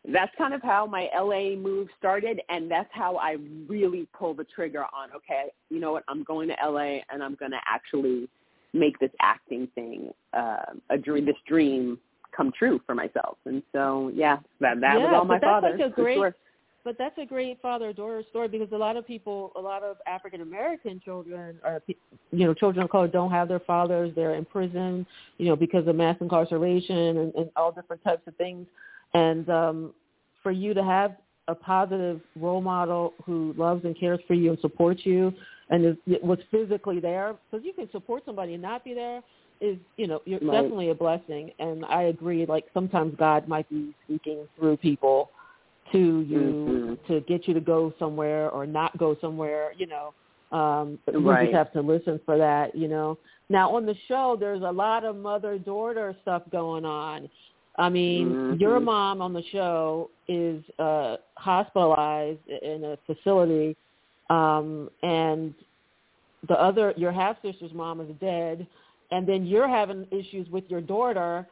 that's 0.08 0.32
kind 0.38 0.54
of 0.54 0.62
how 0.62 0.86
my 0.86 1.08
LA 1.14 1.56
move 1.56 1.88
started, 1.98 2.40
and 2.48 2.70
that's 2.70 2.88
how 2.92 3.16
I 3.16 3.36
really 3.68 4.06
pulled 4.18 4.38
the 4.38 4.44
trigger 4.44 4.84
on. 4.84 5.10
Okay, 5.14 5.46
you 5.68 5.80
know 5.80 5.92
what? 5.92 6.04
I'm 6.08 6.24
going 6.24 6.48
to 6.48 6.56
LA, 6.64 7.00
and 7.10 7.22
I'm 7.22 7.34
going 7.34 7.52
to 7.52 7.60
actually 7.66 8.28
make 8.72 8.98
this 8.98 9.10
acting 9.20 9.68
thing 9.74 10.10
uh, 10.32 10.72
a 10.90 10.96
dream. 10.96 11.26
This 11.26 11.36
dream 11.46 11.98
come 12.36 12.52
true 12.56 12.80
for 12.86 12.94
myself. 12.94 13.36
And 13.44 13.62
so, 13.72 14.10
yeah, 14.14 14.38
that 14.60 14.80
that 14.80 15.00
was 15.00 15.12
all 15.14 15.24
my 15.24 15.34
but 15.34 15.40
that's 15.40 15.44
father. 15.44 15.76
like 15.76 15.86
a 15.86 15.90
great- 15.90 16.16
sure. 16.16 16.34
But 16.82 16.96
that's 16.96 17.18
a 17.18 17.26
great 17.26 17.60
father-daughter 17.60 18.22
story 18.30 18.48
because 18.48 18.68
a 18.72 18.76
lot 18.76 18.96
of 18.96 19.06
people, 19.06 19.52
a 19.54 19.60
lot 19.60 19.82
of 19.82 19.98
African 20.06 20.40
American 20.40 20.98
children, 21.04 21.58
or 21.62 21.80
pe- 21.86 21.94
you 22.32 22.46
know, 22.46 22.54
children 22.54 22.82
of 22.82 22.90
color 22.90 23.06
don't 23.06 23.30
have 23.30 23.48
their 23.48 23.60
fathers. 23.60 24.12
They're 24.16 24.34
in 24.34 24.46
prison, 24.46 25.06
you 25.36 25.48
know, 25.48 25.56
because 25.56 25.86
of 25.86 25.96
mass 25.96 26.16
incarceration 26.22 27.18
and, 27.18 27.34
and 27.34 27.50
all 27.54 27.70
different 27.70 28.02
types 28.02 28.22
of 28.26 28.34
things. 28.36 28.66
And 29.12 29.46
um, 29.50 29.92
for 30.42 30.52
you 30.52 30.72
to 30.72 30.82
have 30.82 31.16
a 31.48 31.54
positive 31.54 32.22
role 32.34 32.62
model 32.62 33.12
who 33.26 33.54
loves 33.58 33.84
and 33.84 33.98
cares 33.98 34.20
for 34.26 34.32
you 34.32 34.48
and 34.48 34.58
supports 34.60 35.04
you, 35.04 35.34
and 35.68 35.84
is, 35.84 35.96
was 36.22 36.38
physically 36.50 36.98
there, 36.98 37.34
because 37.50 37.64
you 37.64 37.74
can 37.74 37.90
support 37.90 38.22
somebody 38.24 38.54
and 38.54 38.62
not 38.62 38.84
be 38.84 38.94
there, 38.94 39.20
is 39.60 39.78
you 39.96 40.06
know, 40.06 40.20
you're 40.24 40.40
Right. 40.40 40.62
definitely 40.62 40.90
a 40.90 40.94
blessing. 40.94 41.52
And 41.58 41.84
I 41.84 42.04
agree. 42.04 42.46
Like 42.46 42.66
sometimes 42.72 43.14
God 43.16 43.46
might 43.48 43.68
be 43.68 43.94
speaking 44.04 44.48
through 44.58 44.78
people 44.78 45.30
to 45.92 46.20
you 46.20 46.96
Mhm. 46.98 47.06
to 47.06 47.20
get 47.22 47.48
you 47.48 47.54
to 47.54 47.60
go 47.60 47.92
somewhere 47.98 48.50
or 48.50 48.66
not 48.66 48.96
go 48.96 49.14
somewhere, 49.16 49.72
you 49.76 49.86
know. 49.86 50.14
Um 50.52 50.98
but 51.04 51.14
we 51.14 51.22
Right. 51.22 51.44
just 51.46 51.54
have 51.54 51.72
to 51.72 51.80
listen 51.80 52.18
for 52.24 52.36
that, 52.38 52.74
you 52.74 52.88
know. 52.88 53.18
Now 53.48 53.74
on 53.74 53.86
the 53.86 53.94
show 54.08 54.36
there's 54.36 54.62
a 54.62 54.72
lot 54.72 55.04
of 55.04 55.16
mother 55.16 55.58
daughter 55.58 56.16
stuff 56.22 56.42
going 56.50 56.84
on. 56.84 57.28
I 57.76 57.88
mean, 57.88 58.34
Mhm. 58.34 58.60
your 58.60 58.80
mom 58.80 59.22
on 59.22 59.32
the 59.32 59.42
show 59.44 60.10
is 60.28 60.62
uh 60.78 61.18
hospitalized 61.36 62.46
in 62.48 62.84
a 62.84 62.96
facility 63.06 63.76
um 64.28 64.90
and 65.02 65.54
the 66.48 66.58
other 66.60 66.94
your 66.96 67.12
half 67.12 67.40
sister's 67.42 67.72
mom 67.72 68.00
is 68.00 68.10
dead 68.20 68.66
and 69.10 69.26
then 69.26 69.46
you're 69.46 69.68
having 69.68 70.06
issues 70.10 70.48
with 70.50 70.64
your 70.68 70.80
daughter. 70.80 71.46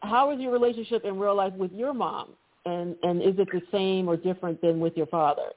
How 0.00 0.30
is 0.30 0.40
your 0.40 0.52
relationship 0.52 1.04
in 1.04 1.18
real 1.18 1.34
life 1.34 1.52
with 1.54 1.72
your 1.72 1.92
mom? 1.92 2.30
And 2.64 2.96
and 3.02 3.22
is 3.22 3.34
it 3.38 3.48
the 3.52 3.62
same 3.72 4.08
or 4.08 4.16
different 4.16 4.60
than 4.60 4.80
with 4.80 4.96
your 4.96 5.06
father? 5.06 5.50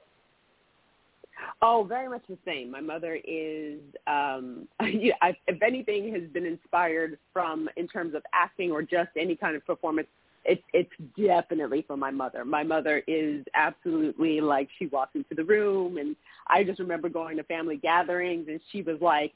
Oh, 1.60 1.84
very 1.88 2.08
much 2.08 2.22
the 2.28 2.38
same. 2.44 2.70
My 2.70 2.80
mother 2.80 3.18
is, 3.24 3.80
um, 4.06 4.68
yeah, 4.82 5.14
I, 5.20 5.36
if 5.46 5.62
anything, 5.62 6.12
has 6.12 6.22
been 6.32 6.46
inspired 6.46 7.18
from 7.32 7.68
in 7.76 7.88
terms 7.88 8.14
of 8.14 8.22
acting 8.32 8.70
or 8.70 8.82
just 8.82 9.10
any 9.16 9.36
kind 9.36 9.56
of 9.56 9.64
performance. 9.66 10.08
It's 10.44 10.62
it's 10.72 10.90
definitely 11.16 11.84
from 11.86 12.00
my 12.00 12.10
mother. 12.10 12.44
My 12.44 12.64
mother 12.64 13.04
is 13.06 13.44
absolutely 13.54 14.40
like 14.40 14.68
she 14.76 14.86
walks 14.86 15.14
into 15.14 15.36
the 15.36 15.44
room, 15.44 15.98
and 15.98 16.16
I 16.48 16.64
just 16.64 16.80
remember 16.80 17.08
going 17.08 17.36
to 17.36 17.44
family 17.44 17.76
gatherings, 17.76 18.48
and 18.48 18.60
she 18.72 18.82
was 18.82 18.96
like 19.00 19.32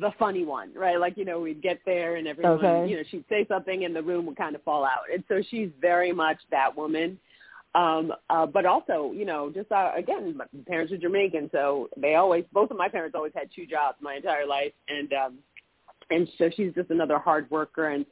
the 0.00 0.12
funny 0.18 0.44
one, 0.44 0.72
right? 0.74 0.98
Like 0.98 1.16
you 1.16 1.24
know, 1.24 1.40
we'd 1.40 1.62
get 1.62 1.80
there, 1.84 2.16
and 2.16 2.26
everyone, 2.26 2.64
Okay. 2.64 2.90
you 2.90 2.96
know, 2.96 3.02
she'd 3.10 3.24
say 3.28 3.46
something, 3.48 3.84
and 3.84 3.94
the 3.94 4.02
room 4.02 4.26
would 4.26 4.36
kind 4.36 4.54
of 4.54 4.62
fall 4.62 4.84
out. 4.84 5.04
And 5.12 5.22
so 5.28 5.42
she's 5.50 5.70
very 5.80 6.12
much 6.12 6.38
that 6.50 6.76
woman 6.76 7.18
um 7.74 8.12
uh 8.30 8.46
but 8.46 8.66
also 8.66 9.12
you 9.14 9.24
know 9.24 9.50
just 9.54 9.70
uh, 9.70 9.92
again 9.96 10.36
my 10.36 10.44
parents 10.66 10.92
are 10.92 10.96
jamaican 10.96 11.48
so 11.52 11.88
they 11.96 12.16
always 12.16 12.44
both 12.52 12.70
of 12.70 12.76
my 12.76 12.88
parents 12.88 13.14
always 13.14 13.32
had 13.34 13.48
two 13.54 13.64
jobs 13.64 13.96
my 14.00 14.16
entire 14.16 14.46
life 14.46 14.72
and 14.88 15.12
um 15.12 15.38
and 16.10 16.28
so 16.36 16.50
she's 16.56 16.74
just 16.74 16.90
another 16.90 17.18
hard 17.18 17.48
worker 17.50 17.90
and 17.90 18.04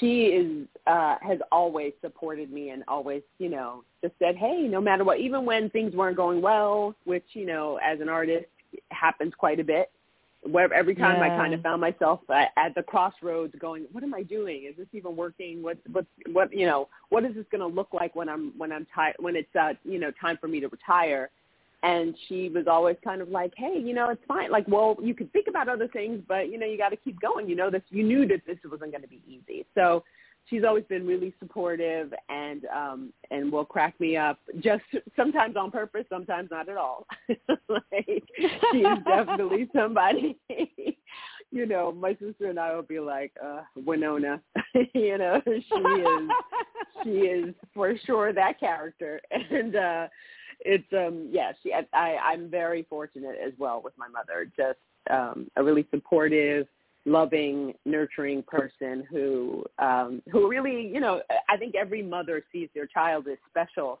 she 0.00 0.24
is 0.24 0.66
uh 0.88 1.14
has 1.22 1.38
always 1.52 1.92
supported 2.00 2.50
me 2.50 2.70
and 2.70 2.82
always 2.88 3.22
you 3.38 3.48
know 3.48 3.84
just 4.02 4.14
said 4.18 4.34
hey 4.36 4.66
no 4.68 4.80
matter 4.80 5.04
what 5.04 5.20
even 5.20 5.44
when 5.44 5.70
things 5.70 5.94
weren't 5.94 6.16
going 6.16 6.42
well 6.42 6.92
which 7.04 7.24
you 7.34 7.46
know 7.46 7.78
as 7.84 8.00
an 8.00 8.08
artist 8.08 8.46
happens 8.90 9.32
quite 9.38 9.60
a 9.60 9.64
bit 9.64 9.92
where 10.42 10.72
every 10.72 10.94
time 10.94 11.20
I 11.20 11.28
kind 11.28 11.52
of 11.52 11.62
found 11.62 11.80
myself 11.80 12.20
at, 12.30 12.50
at 12.56 12.74
the 12.74 12.82
crossroads 12.82 13.54
going, 13.58 13.86
what 13.92 14.04
am 14.04 14.14
I 14.14 14.22
doing? 14.22 14.66
Is 14.68 14.76
this 14.76 14.86
even 14.92 15.16
working? 15.16 15.62
What 15.62 15.78
what 15.90 16.06
what 16.32 16.54
you 16.54 16.66
know, 16.66 16.88
what 17.08 17.24
is 17.24 17.34
this 17.34 17.44
going 17.50 17.60
to 17.60 17.66
look 17.66 17.88
like 17.92 18.14
when 18.14 18.28
I'm 18.28 18.52
when 18.56 18.72
I'm 18.72 18.84
ti- 18.86 19.16
when 19.18 19.36
it's 19.36 19.54
uh, 19.58 19.74
you 19.84 19.98
know, 19.98 20.10
time 20.20 20.38
for 20.40 20.48
me 20.48 20.60
to 20.60 20.68
retire? 20.68 21.30
And 21.82 22.16
she 22.28 22.48
was 22.48 22.66
always 22.66 22.96
kind 23.04 23.20
of 23.20 23.28
like, 23.28 23.52
"Hey, 23.56 23.78
you 23.78 23.94
know, 23.94 24.10
it's 24.10 24.22
fine. 24.26 24.50
Like, 24.50 24.66
well, 24.66 24.96
you 25.00 25.14
could 25.14 25.32
think 25.32 25.46
about 25.48 25.68
other 25.68 25.86
things, 25.88 26.20
but 26.26 26.50
you 26.50 26.58
know, 26.58 26.66
you 26.66 26.76
got 26.76 26.88
to 26.88 26.96
keep 26.96 27.20
going. 27.20 27.48
You 27.48 27.54
know, 27.56 27.70
this 27.70 27.82
you 27.90 28.02
knew 28.02 28.26
that 28.28 28.42
this 28.46 28.58
wasn't 28.64 28.92
going 28.92 29.02
to 29.02 29.08
be 29.08 29.20
easy." 29.28 29.64
So 29.74 30.04
she's 30.48 30.64
always 30.64 30.84
been 30.84 31.06
really 31.06 31.34
supportive 31.38 32.12
and 32.28 32.64
um 32.66 33.12
and 33.30 33.50
will 33.50 33.64
crack 33.64 33.98
me 34.00 34.16
up 34.16 34.38
just 34.60 34.82
sometimes 35.16 35.56
on 35.56 35.70
purpose 35.70 36.04
sometimes 36.08 36.50
not 36.50 36.68
at 36.68 36.76
all. 36.76 37.06
Like 37.68 38.22
she's 38.72 39.04
definitely 39.06 39.68
somebody 39.76 40.38
you 41.50 41.66
know 41.66 41.92
my 41.92 42.12
sister 42.12 42.48
and 42.48 42.58
i 42.58 42.74
will 42.74 42.82
be 42.82 43.00
like 43.00 43.32
uh 43.44 43.60
winona. 43.76 44.40
You 44.94 45.18
know 45.18 45.40
she 45.46 45.58
is 45.74 46.30
she 47.02 47.10
is 47.10 47.54
for 47.74 47.94
sure 48.06 48.32
that 48.32 48.58
character. 48.60 49.20
And 49.30 49.76
uh 49.76 50.08
it's 50.60 50.92
um 50.92 51.28
yeah 51.30 51.52
she 51.62 51.72
I, 51.72 52.16
i'm 52.16 52.50
very 52.50 52.84
fortunate 52.88 53.36
as 53.44 53.52
well 53.58 53.80
with 53.82 53.94
my 53.98 54.08
mother. 54.08 54.50
Just 54.56 54.78
um 55.10 55.48
a 55.56 55.62
really 55.62 55.86
supportive 55.90 56.66
loving, 57.08 57.74
nurturing 57.84 58.42
person 58.42 59.06
who 59.10 59.64
um, 59.78 60.22
who 60.30 60.48
really, 60.48 60.86
you 60.86 61.00
know, 61.00 61.22
I 61.48 61.56
think 61.56 61.74
every 61.74 62.02
mother 62.02 62.42
sees 62.52 62.68
their 62.74 62.86
child 62.86 63.26
as 63.28 63.38
special. 63.50 64.00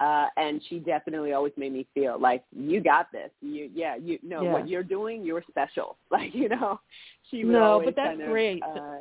Uh, 0.00 0.26
and 0.36 0.60
she 0.68 0.80
definitely 0.80 1.32
always 1.32 1.52
made 1.56 1.72
me 1.72 1.86
feel 1.94 2.18
like 2.18 2.42
you 2.50 2.80
got 2.80 3.12
this. 3.12 3.30
You, 3.40 3.70
yeah, 3.72 3.94
you 3.94 4.18
know 4.24 4.42
yeah. 4.42 4.52
what 4.52 4.68
you're 4.68 4.82
doing. 4.82 5.24
You're 5.24 5.44
special. 5.48 5.96
Like 6.10 6.34
you 6.34 6.48
know, 6.48 6.80
she 7.30 7.44
would 7.44 7.52
no, 7.52 7.80
but 7.84 7.96
that's 7.96 8.08
kind 8.10 8.22
of, 8.22 8.28
great. 8.28 8.62
Uh, 8.62 8.98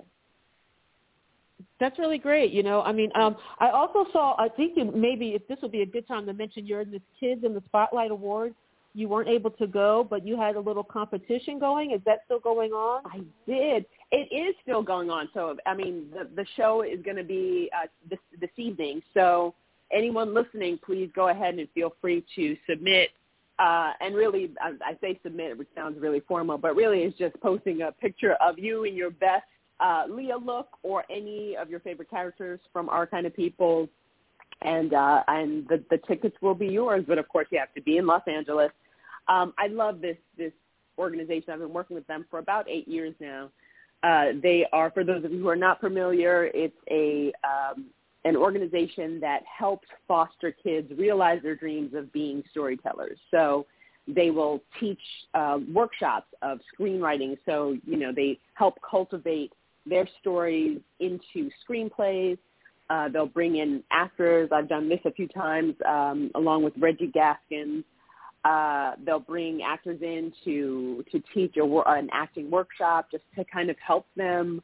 that's 1.79 1.97
really 1.99 2.17
great. 2.17 2.51
You 2.51 2.63
know, 2.63 2.81
I 2.81 2.91
mean, 2.91 3.11
um, 3.15 3.35
I 3.59 3.69
also 3.69 4.05
saw. 4.11 4.35
I 4.37 4.49
think 4.49 4.77
maybe 4.95 5.29
if 5.29 5.47
this 5.47 5.57
would 5.61 5.71
be 5.71 5.81
a 5.81 5.85
good 5.85 6.07
time 6.07 6.25
to 6.27 6.33
mention, 6.33 6.65
you're 6.65 6.81
in 6.81 6.91
this 6.91 7.01
Kids 7.19 7.43
in 7.43 7.53
the 7.53 7.61
Spotlight 7.65 8.11
Awards 8.11 8.55
you 8.93 9.07
weren't 9.07 9.29
able 9.29 9.49
to 9.51 9.67
go, 9.67 10.05
but 10.07 10.25
you 10.25 10.37
had 10.37 10.55
a 10.55 10.59
little 10.59 10.83
competition 10.83 11.59
going. 11.59 11.91
Is 11.91 12.01
that 12.05 12.19
still 12.25 12.39
going 12.39 12.71
on? 12.71 13.01
I 13.05 13.21
did. 13.47 13.85
It 14.11 14.33
is 14.33 14.55
still 14.61 14.83
going 14.83 15.09
on. 15.09 15.29
So 15.33 15.57
I 15.65 15.73
mean, 15.73 16.07
the 16.11 16.29
the 16.35 16.45
show 16.55 16.83
is 16.83 17.01
going 17.03 17.17
to 17.17 17.23
be 17.23 17.69
uh, 17.75 17.87
this 18.09 18.19
this 18.39 18.51
evening. 18.57 19.01
So 19.13 19.55
anyone 19.91 20.33
listening, 20.33 20.79
please 20.85 21.09
go 21.15 21.29
ahead 21.29 21.55
and 21.55 21.67
feel 21.73 21.95
free 22.01 22.23
to 22.35 22.55
submit. 22.69 23.09
Uh, 23.59 23.93
and 24.01 24.15
really, 24.15 24.51
I, 24.59 24.73
I 24.83 24.97
say 24.99 25.19
submit, 25.23 25.57
which 25.57 25.67
sounds 25.75 25.99
really 26.01 26.21
formal, 26.27 26.57
but 26.57 26.75
really 26.75 27.03
it's 27.03 27.17
just 27.17 27.39
posting 27.39 27.83
a 27.83 27.91
picture 27.91 28.33
of 28.33 28.57
you 28.57 28.83
in 28.83 28.95
your 28.95 29.11
best 29.11 29.43
uh, 29.79 30.03
Leah 30.09 30.37
look 30.37 30.67
or 30.81 31.03
any 31.09 31.55
of 31.55 31.69
your 31.69 31.79
favorite 31.79 32.09
characters 32.09 32.59
from 32.71 32.89
our 32.89 33.05
kind 33.05 33.25
of 33.25 33.35
people 33.35 33.89
and 34.61 34.93
uh, 34.93 35.23
and 35.27 35.67
the, 35.67 35.83
the 35.89 35.97
tickets 36.07 36.35
will 36.41 36.55
be 36.55 36.67
yours. 36.67 37.03
But 37.07 37.17
of 37.17 37.27
course, 37.27 37.47
you 37.51 37.59
have 37.59 37.73
to 37.75 37.81
be 37.81 37.97
in 37.97 38.07
Los 38.07 38.21
Angeles. 38.27 38.71
Um, 39.27 39.53
I 39.57 39.67
love 39.67 40.01
this 40.01 40.17
this 40.37 40.53
organization. 40.97 41.53
I've 41.53 41.59
been 41.59 41.73
working 41.73 41.95
with 41.95 42.07
them 42.07 42.25
for 42.29 42.39
about 42.39 42.69
eight 42.69 42.87
years 42.87 43.13
now. 43.19 43.49
Uh, 44.03 44.33
they 44.41 44.65
are, 44.73 44.91
for 44.91 45.03
those 45.03 45.23
of 45.23 45.31
you 45.31 45.39
who 45.39 45.47
are 45.47 45.55
not 45.55 45.79
familiar, 45.79 46.51
it's 46.53 46.75
a 46.91 47.31
um, 47.47 47.85
an 48.25 48.35
organization 48.35 49.19
that 49.19 49.43
helps 49.45 49.87
foster 50.07 50.51
kids 50.51 50.91
realize 50.97 51.41
their 51.41 51.55
dreams 51.55 51.93
of 51.93 52.11
being 52.13 52.43
storytellers. 52.51 53.17
So 53.31 53.65
they 54.07 54.29
will 54.29 54.61
teach 54.79 54.99
uh, 55.33 55.59
workshops 55.73 56.27
of 56.41 56.59
screenwriting. 56.77 57.37
So 57.45 57.77
you 57.85 57.97
know 57.97 58.11
they 58.13 58.39
help 58.55 58.77
cultivate 58.89 59.53
their 59.85 60.07
stories 60.19 60.79
into 60.99 61.49
screenplays. 61.67 62.37
Uh, 62.89 63.07
they'll 63.07 63.25
bring 63.25 63.55
in 63.57 63.81
actors. 63.91 64.49
I've 64.51 64.67
done 64.67 64.89
this 64.89 64.99
a 65.05 65.11
few 65.11 65.27
times 65.29 65.73
um, 65.87 66.29
along 66.35 66.63
with 66.63 66.73
Reggie 66.77 67.07
Gaskins 67.07 67.85
uh, 68.45 68.93
they'll 69.05 69.19
bring 69.19 69.61
actors 69.61 69.99
in 70.01 70.33
to 70.43 71.03
to 71.11 71.23
teach 71.33 71.55
a, 71.57 71.63
an 71.87 72.09
acting 72.11 72.51
workshop 72.51 73.07
just 73.11 73.23
to 73.37 73.45
kind 73.45 73.69
of 73.69 73.77
help 73.85 74.05
them 74.15 74.61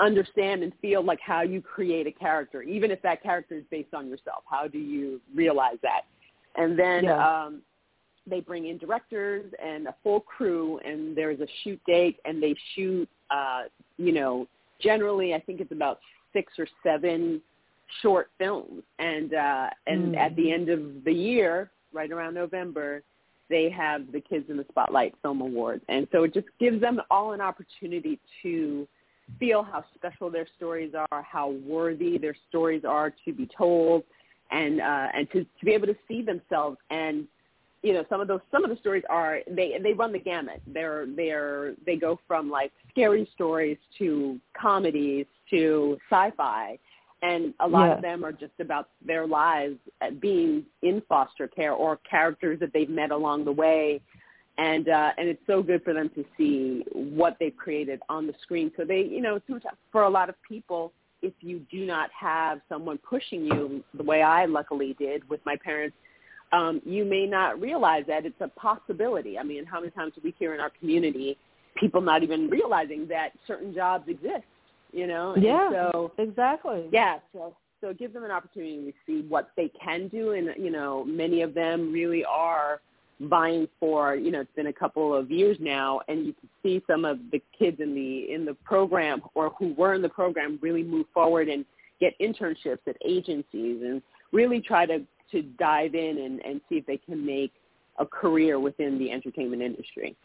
understand 0.00 0.62
and 0.62 0.72
feel 0.80 1.02
like 1.02 1.20
how 1.20 1.42
you 1.42 1.60
create 1.60 2.06
a 2.06 2.12
character, 2.12 2.62
even 2.62 2.90
if 2.90 3.00
that 3.02 3.22
character 3.22 3.54
is 3.56 3.64
based 3.70 3.94
on 3.94 4.08
yourself. 4.08 4.42
How 4.48 4.68
do 4.68 4.78
you 4.78 5.20
realize 5.34 5.78
that? 5.82 6.02
And 6.56 6.78
then 6.78 7.04
yeah. 7.04 7.44
um, 7.46 7.62
they 8.26 8.40
bring 8.40 8.66
in 8.66 8.78
directors 8.78 9.52
and 9.64 9.86
a 9.86 9.94
full 10.02 10.20
crew, 10.20 10.78
and 10.84 11.16
there's 11.16 11.40
a 11.40 11.46
shoot 11.62 11.80
date, 11.86 12.18
and 12.24 12.42
they 12.42 12.54
shoot, 12.74 13.08
uh, 13.30 13.62
you 13.96 14.12
know, 14.12 14.46
generally 14.80 15.34
I 15.34 15.40
think 15.40 15.60
it's 15.60 15.72
about 15.72 15.98
six 16.32 16.52
or 16.58 16.66
seven 16.82 17.40
short 18.02 18.30
films, 18.38 18.82
and 18.98 19.34
uh, 19.34 19.70
and 19.86 20.14
mm. 20.14 20.18
at 20.18 20.36
the 20.36 20.52
end 20.52 20.68
of 20.68 21.04
the 21.04 21.12
year, 21.12 21.70
right 21.92 22.10
around 22.10 22.34
November, 22.34 23.02
they 23.48 23.70
have 23.70 24.12
the 24.12 24.20
Kids 24.20 24.46
in 24.48 24.56
the 24.56 24.66
Spotlight 24.70 25.14
Film 25.22 25.40
Awards. 25.40 25.82
And 25.88 26.06
so 26.12 26.24
it 26.24 26.34
just 26.34 26.48
gives 26.60 26.80
them 26.80 27.00
all 27.10 27.32
an 27.32 27.40
opportunity 27.40 28.18
to 28.42 28.86
feel 29.38 29.62
how 29.62 29.84
special 29.94 30.30
their 30.30 30.46
stories 30.56 30.92
are, 31.10 31.22
how 31.22 31.50
worthy 31.66 32.18
their 32.18 32.36
stories 32.48 32.84
are 32.84 33.12
to 33.24 33.32
be 33.32 33.48
told, 33.56 34.04
and 34.50 34.80
uh, 34.80 35.08
and 35.14 35.30
to, 35.32 35.44
to 35.44 35.64
be 35.64 35.72
able 35.72 35.86
to 35.86 35.96
see 36.06 36.22
themselves. 36.22 36.78
And 36.90 37.26
you 37.82 37.92
know, 37.92 38.04
some 38.08 38.20
of 38.20 38.28
those 38.28 38.40
some 38.50 38.64
of 38.64 38.70
the 38.70 38.76
stories 38.76 39.04
are 39.08 39.40
they 39.48 39.78
they 39.82 39.92
run 39.92 40.12
the 40.12 40.18
gamut. 40.18 40.62
They're 40.66 41.06
they're 41.14 41.74
they 41.84 41.96
go 41.96 42.18
from 42.26 42.50
like 42.50 42.72
scary 42.90 43.28
stories 43.34 43.78
to 43.98 44.38
comedies 44.58 45.26
to 45.50 45.98
sci-fi 46.10 46.78
and 47.22 47.52
a 47.60 47.66
lot 47.66 47.90
of 47.90 48.00
them 48.00 48.24
are 48.24 48.32
just 48.32 48.52
about 48.60 48.90
their 49.04 49.26
lives 49.26 49.76
being 50.20 50.64
in 50.82 51.02
foster 51.08 51.48
care 51.48 51.72
or 51.72 51.98
characters 52.08 52.60
that 52.60 52.72
they've 52.72 52.88
met 52.88 53.10
along 53.10 53.44
the 53.44 53.52
way. 53.52 54.00
And 54.56 54.88
uh 54.88 55.10
and 55.16 55.28
it's 55.28 55.42
so 55.46 55.62
good 55.62 55.82
for 55.84 55.92
them 55.92 56.10
to 56.14 56.24
see 56.36 56.84
what 56.92 57.36
they've 57.40 57.56
created 57.56 58.00
on 58.08 58.26
the 58.26 58.34
screen. 58.42 58.70
So 58.76 58.84
they 58.84 59.00
you 59.00 59.20
know 59.20 59.40
for 59.90 60.02
a 60.04 60.10
lot 60.10 60.28
of 60.28 60.36
people 60.46 60.92
if 61.20 61.32
you 61.40 61.60
do 61.70 61.84
not 61.84 62.10
have 62.18 62.60
someone 62.68 62.98
pushing 62.98 63.44
you 63.44 63.82
the 63.94 64.04
way 64.04 64.22
I 64.22 64.44
luckily 64.46 64.94
did 64.98 65.28
with 65.28 65.40
my 65.44 65.56
parents 65.56 65.96
um 66.52 66.80
you 66.84 67.04
may 67.04 67.26
not 67.26 67.60
realize 67.60 68.04
that 68.06 68.26
it's 68.26 68.40
a 68.40 68.48
possibility. 68.48 69.38
I 69.38 69.42
mean 69.42 69.64
how 69.64 69.80
many 69.80 69.90
times 69.90 70.12
do 70.14 70.20
we 70.22 70.34
hear 70.38 70.54
in 70.54 70.60
our 70.60 70.70
community 70.70 71.36
people 71.76 72.00
not 72.00 72.22
even 72.22 72.48
realizing 72.48 73.06
that 73.08 73.30
certain 73.46 73.74
jobs 73.74 74.08
exist 74.08 74.44
you 74.92 75.06
know? 75.06 75.34
Yeah. 75.36 75.66
And 75.66 75.76
so 75.92 76.12
exactly. 76.18 76.88
Yeah. 76.92 77.18
So 77.32 77.54
so 77.80 77.90
it 77.90 77.98
gives 77.98 78.14
them 78.14 78.24
an 78.24 78.30
opportunity 78.30 78.90
to 78.90 78.92
see 79.06 79.26
what 79.28 79.50
they 79.56 79.70
can 79.82 80.08
do, 80.08 80.32
and 80.32 80.50
you 80.58 80.70
know, 80.70 81.04
many 81.04 81.42
of 81.42 81.54
them 81.54 81.92
really 81.92 82.24
are 82.24 82.80
vying 83.20 83.68
for. 83.78 84.16
You 84.16 84.30
know, 84.30 84.40
it's 84.40 84.54
been 84.56 84.66
a 84.66 84.72
couple 84.72 85.14
of 85.14 85.30
years 85.30 85.56
now, 85.60 86.00
and 86.08 86.26
you 86.26 86.32
can 86.32 86.48
see 86.62 86.82
some 86.86 87.04
of 87.04 87.18
the 87.30 87.40
kids 87.56 87.80
in 87.80 87.94
the 87.94 88.32
in 88.32 88.44
the 88.44 88.54
program 88.54 89.22
or 89.34 89.50
who 89.58 89.74
were 89.74 89.94
in 89.94 90.02
the 90.02 90.08
program 90.08 90.58
really 90.60 90.82
move 90.82 91.06
forward 91.14 91.48
and 91.48 91.64
get 92.00 92.18
internships 92.20 92.86
at 92.86 92.96
agencies 93.04 93.82
and 93.82 94.02
really 94.32 94.60
try 94.60 94.86
to 94.86 95.00
to 95.30 95.42
dive 95.42 95.94
in 95.94 96.18
and, 96.18 96.40
and 96.44 96.60
see 96.68 96.76
if 96.76 96.86
they 96.86 96.96
can 96.96 97.24
make 97.24 97.52
a 97.98 98.06
career 98.06 98.58
within 98.58 98.98
the 98.98 99.10
entertainment 99.10 99.60
industry 99.60 100.16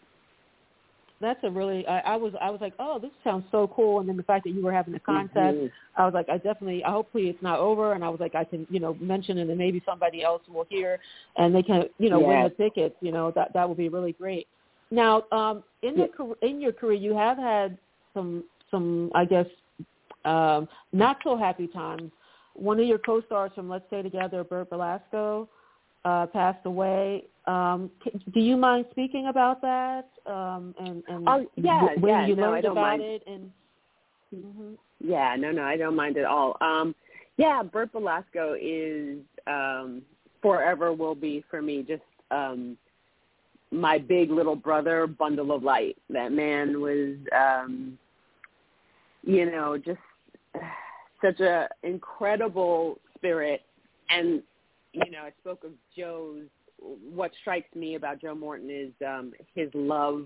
that's 1.24 1.40
a 1.44 1.50
really 1.50 1.88
I, 1.88 2.00
I 2.00 2.16
was 2.18 2.34
I 2.40 2.52
was 2.52 2.62
like, 2.62 2.74
oh, 2.78 3.00
this 3.00 3.12
sounds 3.24 3.46
so 3.52 3.68
cool. 3.76 4.00
And 4.00 4.08
then 4.08 4.18
the 4.18 4.24
fact 4.24 4.44
that 4.44 4.52
you 4.52 4.62
were 4.62 4.74
having 4.74 4.94
a 4.94 5.00
contest, 5.00 5.58
mm-hmm. 5.58 5.68
I 6.02 6.06
was 6.06 6.14
like, 6.14 6.30
I 6.30 6.38
definitely, 6.38 6.84
I 6.84 6.92
hopefully 6.92 7.30
it's 7.30 7.42
not 7.42 7.60
over. 7.60 7.94
And 7.94 8.04
I 8.04 8.10
was 8.10 8.20
like, 8.20 8.36
I 8.36 8.44
can, 8.44 8.68
you 8.70 8.80
know, 8.80 8.96
mention 9.00 9.38
it, 9.38 9.50
and 9.50 9.58
maybe 9.58 9.82
somebody 9.86 10.24
else 10.24 10.42
will 10.48 10.68
hear, 10.70 11.00
and 11.38 11.56
they 11.56 11.64
can, 11.64 11.86
you 11.98 12.10
know, 12.10 12.20
yes. 12.20 12.28
win 12.28 12.44
the 12.44 12.64
tickets. 12.64 12.96
You 13.02 13.12
know, 13.12 13.32
that 13.32 13.54
that 13.54 13.68
would 13.68 13.78
be 13.78 13.90
really 13.90 14.12
great. 14.14 14.48
Now, 14.92 15.24
um, 15.32 15.64
in 15.82 15.96
the 15.96 16.36
in 16.42 16.62
your 16.62 16.74
career, 16.74 16.98
you 16.98 17.16
have 17.16 17.38
had 17.38 17.78
some 18.14 18.44
some, 18.70 19.12
I 19.16 19.26
guess, 19.26 19.48
um, 20.26 20.68
not 20.92 21.18
so 21.24 21.38
happy 21.38 21.68
times. 21.68 22.12
One 22.56 22.80
of 22.80 22.86
your 22.86 23.00
co-stars 23.00 23.52
from 23.56 23.70
Let's 23.70 23.86
Stay 23.88 24.04
Together, 24.04 24.44
Bert 24.44 24.70
Belasco, 24.70 25.48
uh, 26.06 26.28
passed 26.28 26.66
away. 26.66 27.26
Um, 27.46 27.92
do 28.34 28.40
you 28.40 28.56
mind 28.56 28.86
speaking 28.92 29.28
about 29.28 29.62
that? 29.62 30.10
Um, 30.26 30.74
and, 30.80 31.04
and 31.08 31.28
oh, 31.28 31.46
yeah, 31.56 31.88
when 31.98 32.14
yeah, 32.14 32.28
you 32.28 32.36
no, 32.36 32.52
learned 32.52 32.66
about 32.66 32.76
mind. 32.76 33.02
it? 33.02 33.24
And 33.28 33.52
mm-hmm. 34.34 34.74
yeah, 35.00 35.36
no, 35.38 35.52
no, 35.52 35.64
I 35.64 35.76
don't 35.76 35.96
mind 35.96 36.18
at 36.18 36.26
all. 36.26 36.56
Um, 36.62 36.96
yeah, 37.38 37.64
Bert 37.64 37.92
Belasco 37.92 38.56
is 38.60 39.18
um, 39.48 40.04
forever 40.42 40.94
will 40.94 41.16
be 41.16 41.44
for 41.50 41.62
me 41.62 41.84
just 41.84 42.04
um, 42.32 42.78
my 43.72 43.98
big 43.98 44.30
little 44.30 44.56
brother 44.56 45.08
bundle 45.08 45.52
of 45.52 45.64
light. 45.64 45.98
That 46.10 46.32
man 46.32 46.80
was, 46.80 47.16
um, 47.36 47.98
you 49.24 49.50
know, 49.50 49.78
just 49.78 50.00
such 51.22 51.40
a 51.40 51.68
incredible 51.82 53.00
spirit 53.18 53.62
and 54.10 54.44
you 54.94 55.12
know, 55.12 55.20
I 55.20 55.32
spoke 55.40 55.64
of 55.64 55.72
Joe's. 55.96 56.46
What 56.80 57.32
strikes 57.42 57.74
me 57.76 57.96
about 57.96 58.22
Joe 58.22 58.36
Morton 58.36 58.70
is 58.70 58.92
um, 59.06 59.34
his 59.56 59.70
love 59.74 60.26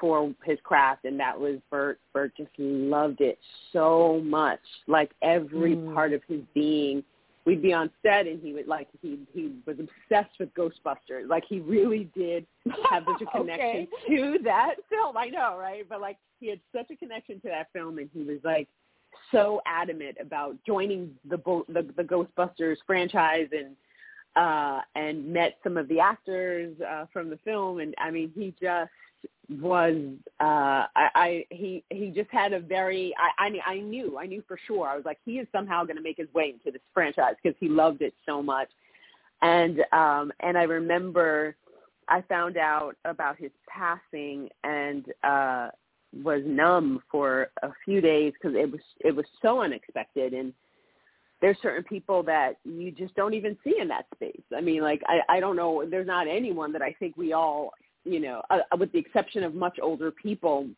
for 0.00 0.34
his 0.44 0.58
craft, 0.62 1.04
and 1.04 1.20
that 1.20 1.38
was 1.38 1.58
Bert. 1.70 2.00
Bert 2.12 2.32
just 2.36 2.50
loved 2.58 3.20
it 3.20 3.38
so 3.72 4.20
much, 4.24 4.60
like 4.86 5.10
every 5.22 5.76
mm. 5.76 5.94
part 5.94 6.12
of 6.12 6.22
his 6.26 6.40
being. 6.54 7.04
We'd 7.46 7.62
be 7.62 7.72
on 7.72 7.90
set, 8.02 8.26
and 8.26 8.42
he 8.42 8.52
would 8.52 8.66
like 8.66 8.88
he 9.00 9.18
he 9.32 9.52
was 9.66 9.76
obsessed 9.78 10.38
with 10.38 10.52
Ghostbusters. 10.54 11.28
Like 11.28 11.44
he 11.48 11.60
really 11.60 12.10
did 12.14 12.46
have 12.90 13.04
such 13.06 13.22
a 13.22 13.26
connection 13.38 13.88
okay. 14.04 14.16
to 14.16 14.38
that 14.44 14.74
film. 14.88 15.16
I 15.16 15.28
know, 15.28 15.56
right? 15.58 15.86
But 15.88 16.00
like 16.00 16.18
he 16.38 16.48
had 16.48 16.60
such 16.74 16.90
a 16.90 16.96
connection 16.96 17.40
to 17.40 17.48
that 17.48 17.68
film, 17.72 17.98
and 17.98 18.10
he 18.12 18.22
was 18.22 18.38
like 18.44 18.68
so 19.32 19.60
adamant 19.66 20.16
about 20.20 20.56
joining 20.66 21.10
the 21.28 21.36
the, 21.68 21.86
the 21.96 22.02
Ghostbusters 22.02 22.76
franchise 22.86 23.48
and 23.52 23.76
uh 24.36 24.80
and 24.94 25.26
met 25.26 25.58
some 25.64 25.76
of 25.76 25.88
the 25.88 25.98
actors 26.00 26.74
uh 26.80 27.06
from 27.12 27.30
the 27.30 27.38
film. 27.38 27.80
And 27.80 27.94
I 27.98 28.10
mean 28.10 28.30
he 28.34 28.54
just 28.60 28.90
was 29.60 29.96
uh 30.40 30.86
I, 30.94 31.08
I 31.14 31.44
he 31.50 31.82
he 31.90 32.10
just 32.10 32.30
had 32.30 32.52
a 32.52 32.60
very 32.60 33.14
I, 33.18 33.46
I 33.46 33.72
I 33.72 33.80
knew 33.80 34.18
I 34.18 34.26
knew 34.26 34.42
for 34.46 34.58
sure. 34.66 34.88
I 34.88 34.96
was 34.96 35.04
like 35.04 35.18
he 35.24 35.38
is 35.38 35.48
somehow 35.52 35.84
going 35.84 35.96
to 35.96 36.02
make 36.02 36.18
his 36.18 36.32
way 36.32 36.54
into 36.54 36.70
this 36.70 36.82
franchise 36.94 37.34
because 37.42 37.56
he 37.58 37.68
loved 37.68 38.02
it 38.02 38.14
so 38.24 38.42
much. 38.42 38.68
And 39.42 39.80
um 39.92 40.32
and 40.40 40.56
I 40.56 40.62
remember 40.62 41.56
I 42.08 42.22
found 42.22 42.56
out 42.56 42.96
about 43.04 43.36
his 43.36 43.50
passing 43.68 44.48
and 44.64 45.06
uh 45.24 45.70
was 46.22 46.42
numb 46.44 47.02
for 47.10 47.50
a 47.62 47.70
few 47.84 48.00
days 48.00 48.32
because 48.34 48.56
it 48.56 48.70
was 48.70 48.80
it 49.00 49.14
was 49.14 49.26
so 49.40 49.60
unexpected 49.62 50.32
and 50.32 50.52
there's 51.40 51.56
certain 51.62 51.84
people 51.84 52.22
that 52.24 52.54
you 52.64 52.90
just 52.90 53.14
don't 53.14 53.34
even 53.34 53.56
see 53.64 53.74
in 53.80 53.88
that 53.88 54.06
space. 54.14 54.42
I 54.54 54.60
mean, 54.60 54.82
like 54.82 55.02
I, 55.06 55.36
I 55.36 55.40
don't 55.40 55.56
know. 55.56 55.84
There's 55.88 56.06
not 56.06 56.28
anyone 56.28 56.72
that 56.72 56.82
I 56.82 56.92
think 56.98 57.16
we 57.16 57.32
all, 57.32 57.70
you 58.04 58.20
know, 58.20 58.42
uh, 58.50 58.58
with 58.78 58.92
the 58.92 58.98
exception 58.98 59.42
of 59.42 59.54
much 59.54 59.78
older 59.80 60.10
people, 60.10 60.68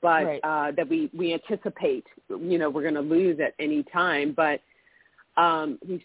but 0.00 0.24
Right. 0.24 0.40
uh, 0.44 0.72
that 0.72 0.88
we 0.88 1.10
we 1.16 1.32
anticipate, 1.32 2.06
you 2.28 2.58
know, 2.58 2.68
we're 2.68 2.82
going 2.82 2.94
to 2.94 3.00
lose 3.00 3.40
at 3.40 3.54
any 3.58 3.82
time. 3.84 4.34
But 4.36 4.60
um, 5.40 5.78
he's 5.86 6.00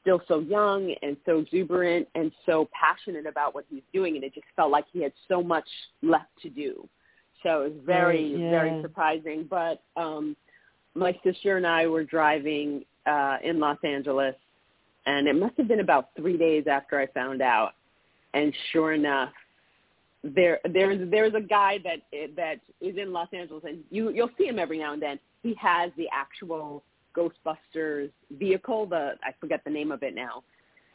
still 0.00 0.20
so 0.26 0.40
young 0.40 0.92
and 1.02 1.16
so 1.24 1.38
exuberant 1.38 2.08
and 2.16 2.32
so 2.44 2.68
passionate 2.72 3.26
about 3.26 3.54
what 3.54 3.64
he's 3.70 3.84
doing, 3.92 4.16
and 4.16 4.24
it 4.24 4.34
just 4.34 4.46
felt 4.56 4.72
like 4.72 4.84
he 4.92 5.00
had 5.00 5.12
so 5.28 5.42
much 5.42 5.68
left 6.02 6.30
to 6.42 6.50
do. 6.50 6.88
So 7.42 7.62
it 7.62 7.74
was 7.74 7.82
very 7.84 8.36
yeah. 8.36 8.50
very 8.50 8.82
surprising. 8.82 9.46
But 9.48 9.82
um, 9.96 10.36
my 10.94 11.18
sister 11.24 11.56
and 11.56 11.66
I 11.66 11.86
were 11.86 12.04
driving 12.04 12.84
uh, 13.06 13.38
in 13.42 13.58
Los 13.58 13.78
Angeles, 13.84 14.34
and 15.06 15.26
it 15.26 15.34
must 15.34 15.56
have 15.56 15.68
been 15.68 15.80
about 15.80 16.10
three 16.16 16.36
days 16.36 16.64
after 16.66 16.98
I 16.98 17.06
found 17.08 17.42
out. 17.42 17.72
And 18.34 18.54
sure 18.72 18.92
enough, 18.92 19.32
there 20.22 20.60
there's 20.72 21.10
there's 21.10 21.34
a 21.34 21.40
guy 21.40 21.78
that 21.84 22.00
that 22.36 22.60
is 22.80 22.96
in 22.96 23.12
Los 23.12 23.28
Angeles, 23.32 23.64
and 23.66 23.80
you 23.90 24.10
you'll 24.10 24.30
see 24.38 24.46
him 24.46 24.58
every 24.58 24.78
now 24.78 24.92
and 24.92 25.02
then. 25.02 25.18
He 25.42 25.54
has 25.60 25.90
the 25.96 26.06
actual 26.12 26.84
Ghostbusters 27.16 28.10
vehicle. 28.30 28.86
The 28.86 29.14
I 29.24 29.32
forget 29.40 29.62
the 29.64 29.70
name 29.70 29.90
of 29.90 30.02
it 30.02 30.14
now, 30.14 30.44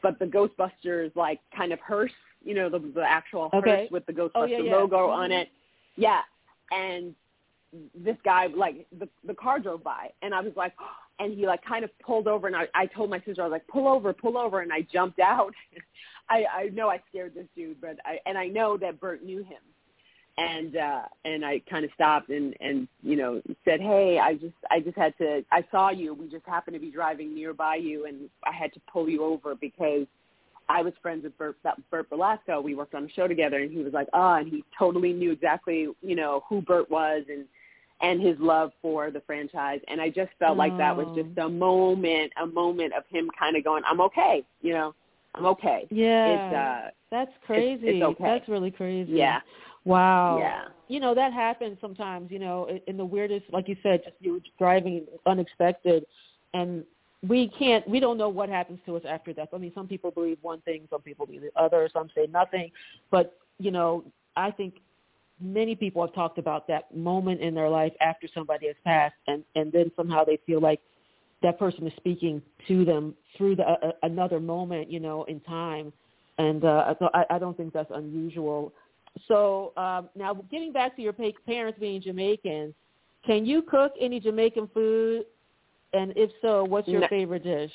but 0.01 0.17
the 0.19 0.25
Ghostbusters 0.25 1.15
like 1.15 1.39
kind 1.55 1.73
of 1.73 1.79
hearse, 1.79 2.11
you 2.43 2.53
know, 2.53 2.69
the 2.69 2.79
the 2.79 3.03
actual 3.03 3.49
Okay. 3.53 3.69
hearse 3.81 3.91
with 3.91 4.05
the 4.05 4.13
Ghostbuster 4.13 4.31
Oh, 4.35 4.45
yeah, 4.45 4.59
yeah. 4.59 4.75
logo 4.75 5.09
on 5.09 5.29
Mhm. 5.31 5.41
it. 5.41 5.49
Yeah, 5.97 6.21
and 6.71 7.15
this 7.95 8.17
guy 8.23 8.47
like 8.47 8.87
the 8.97 9.07
the 9.25 9.33
car 9.33 9.59
drove 9.59 9.83
by 9.83 10.09
and 10.21 10.33
I 10.33 10.41
was 10.41 10.53
like 10.55 10.73
and 11.19 11.33
he 11.33 11.45
like 11.47 11.63
kind 11.65 11.83
of 11.83 11.89
pulled 11.99 12.27
over 12.27 12.47
and 12.47 12.55
I 12.55 12.67
I 12.73 12.85
told 12.87 13.09
my 13.09 13.19
sister 13.25 13.41
I 13.41 13.45
was 13.45 13.51
like 13.51 13.67
pull 13.67 13.87
over 13.87 14.13
pull 14.13 14.37
over 14.37 14.61
and 14.61 14.71
I 14.71 14.81
jumped 14.81 15.19
out. 15.19 15.53
I 16.29 16.45
I 16.53 16.69
know 16.73 16.89
I 16.89 17.01
scared 17.09 17.33
this 17.35 17.47
dude 17.55 17.81
but 17.81 17.97
I 18.05 18.19
and 18.25 18.37
I 18.37 18.47
know 18.47 18.77
that 18.77 18.99
Bert 18.99 19.23
knew 19.23 19.39
him. 19.39 19.61
And 20.39 20.77
uh 20.77 21.03
and 21.25 21.43
I 21.43 21.61
kind 21.69 21.83
of 21.83 21.91
stopped 21.93 22.29
and 22.29 22.55
and 22.61 22.87
you 23.01 23.15
know 23.15 23.41
said 23.65 23.81
hey 23.81 24.19
I 24.21 24.35
just 24.35 24.55
I 24.69 24.79
just 24.79 24.97
had 24.97 25.17
to 25.17 25.43
I 25.51 25.65
saw 25.71 25.89
you. 25.89 26.13
We 26.13 26.27
just 26.29 26.45
happened 26.45 26.75
to 26.75 26.79
be 26.79 26.91
driving 26.91 27.33
nearby 27.33 27.75
you 27.75 28.05
and 28.05 28.29
I 28.43 28.53
had 28.53 28.73
to 28.73 28.81
pull 28.91 29.09
you 29.09 29.23
over 29.23 29.55
because 29.55 30.05
I 30.69 30.81
was 30.81 30.93
friends 31.01 31.23
with 31.23 31.37
Bert, 31.37 31.57
Bert 31.89 32.09
Belasco. 32.09 32.61
We 32.61 32.75
worked 32.75 32.93
on 32.95 33.05
a 33.05 33.09
show 33.09 33.27
together, 33.27 33.57
and 33.59 33.71
he 33.71 33.79
was 33.83 33.93
like, 33.93 34.07
"Ah," 34.13 34.37
and 34.37 34.47
he 34.49 34.63
totally 34.77 35.13
knew 35.13 35.31
exactly, 35.31 35.87
you 36.01 36.15
know, 36.15 36.43
who 36.49 36.61
Bert 36.61 36.89
was 36.89 37.23
and 37.29 37.45
and 37.99 38.21
his 38.21 38.37
love 38.39 38.71
for 38.81 39.09
the 39.09 39.21
franchise. 39.21 39.79
And 39.87 39.99
I 39.99 40.09
just 40.09 40.29
felt 40.37 40.55
like 40.55 40.77
that 40.77 40.95
was 40.95 41.07
Oh. 41.09 41.15
just 41.15 41.35
a 41.39 41.49
moment, 41.49 42.31
a 42.39 42.45
moment 42.45 42.93
of 42.93 43.03
him 43.07 43.27
kind 43.39 43.55
of 43.57 43.63
going, 43.63 43.83
"I'm 43.85 44.01
okay," 44.01 44.45
you 44.61 44.73
know, 44.73 44.93
"I'm 45.33 45.45
okay." 45.47 45.87
Yeah. 45.89 46.25
It's 46.27 46.55
uh, 46.55 46.91
That's 47.09 47.31
crazy. 47.45 47.87
it's 47.87 48.03
okay. 48.03 48.23
That's 48.23 48.47
really 48.49 48.69
crazy. 48.71 49.13
yeah, 49.13 49.41
Wow. 49.85 50.37
yeah, 50.37 50.65
You 50.89 50.99
know, 50.99 51.15
that 51.15 51.31
happens 51.33 51.77
sometimes, 51.81 52.29
you 52.31 52.39
know, 52.39 52.65
in- 52.65 52.81
in 52.87 52.97
the 52.97 53.05
weirdest, 53.05 53.45
like 53.51 53.67
you 53.69 53.77
said, 53.81 54.03
just 54.03 54.15
you 54.19 54.33
were 54.33 54.41
driving 54.59 55.07
unexpected 55.25 56.05
and 56.53 56.85
we 57.23 57.49
can't, 57.57 57.87
we 57.87 57.99
don't 57.99 58.17
know 58.17 58.29
what 58.29 58.49
happens 58.49 58.79
to 58.85 58.95
us 58.95 59.03
after 59.07 59.33
death. 59.33 59.49
I 59.53 59.57
mean, 59.57 59.71
some 59.73 59.87
people 59.87 60.11
believe 60.11 60.37
one 60.41 60.61
thing, 60.61 60.87
some 60.89 61.01
people 61.01 61.25
believe 61.25 61.41
the 61.41 61.61
other, 61.61 61.89
some 61.91 62.09
say 62.15 62.27
nothing. 62.31 62.71
But, 63.09 63.37
you 63.59 63.71
know, 63.71 64.03
I 64.35 64.51
think 64.51 64.75
many 65.39 65.75
people 65.75 66.05
have 66.05 66.13
talked 66.13 66.37
about 66.37 66.67
that 66.67 66.95
moment 66.95 67.41
in 67.41 67.55
their 67.55 67.69
life 67.69 67.93
after 68.01 68.27
somebody 68.33 68.67
has 68.67 68.75
passed 68.83 69.15
and, 69.27 69.43
and 69.55 69.71
then 69.71 69.91
somehow 69.95 70.23
they 70.23 70.39
feel 70.45 70.61
like 70.61 70.79
that 71.43 71.59
person 71.59 71.85
is 71.87 71.93
speaking 71.97 72.41
to 72.67 72.85
them 72.85 73.15
through 73.35 73.55
the, 73.55 73.63
uh, 73.63 73.91
another 74.03 74.39
moment, 74.39 74.91
you 74.91 74.99
know, 74.99 75.23
in 75.25 75.39
time. 75.41 75.93
And 76.39 76.63
uh, 76.65 76.93
so 76.99 77.09
I, 77.13 77.25
I 77.31 77.39
don't 77.39 77.57
think 77.57 77.73
that's 77.73 77.91
unusual. 77.93 78.73
So 79.27 79.73
um, 79.77 80.09
now, 80.15 80.35
getting 80.51 80.71
back 80.71 80.95
to 80.95 81.01
your 81.01 81.13
parents 81.13 81.79
being 81.79 82.01
Jamaican, 82.01 82.73
can 83.25 83.45
you 83.45 83.61
cook 83.63 83.93
any 83.99 84.19
Jamaican 84.19 84.69
food? 84.73 85.25
And 85.97 86.13
if 86.15 86.31
so, 86.41 86.63
what's 86.63 86.87
your 86.87 87.01
No. 87.01 87.07
favorite 87.07 87.43
dish? 87.43 87.71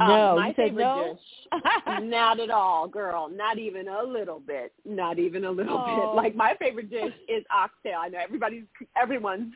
Um, 0.00 0.08
no, 0.08 0.36
my 0.36 0.52
favorite 0.54 0.82
no. 0.82 1.16
dish 1.52 1.60
Not 2.02 2.40
at 2.40 2.50
all, 2.50 2.88
girl. 2.88 3.28
Not 3.28 3.58
even 3.58 3.86
a 3.86 4.02
little 4.02 4.40
bit. 4.40 4.72
Not 4.84 5.20
even 5.20 5.44
a 5.44 5.50
little 5.50 5.78
Oh. 5.78 6.12
bit. 6.12 6.16
Like 6.16 6.34
my 6.34 6.54
favorite 6.58 6.90
dish 6.90 7.14
is 7.28 7.44
oxtail. 7.50 7.98
I 8.00 8.08
know 8.08 8.18
everybody's 8.18 8.64
everyone's 8.96 9.54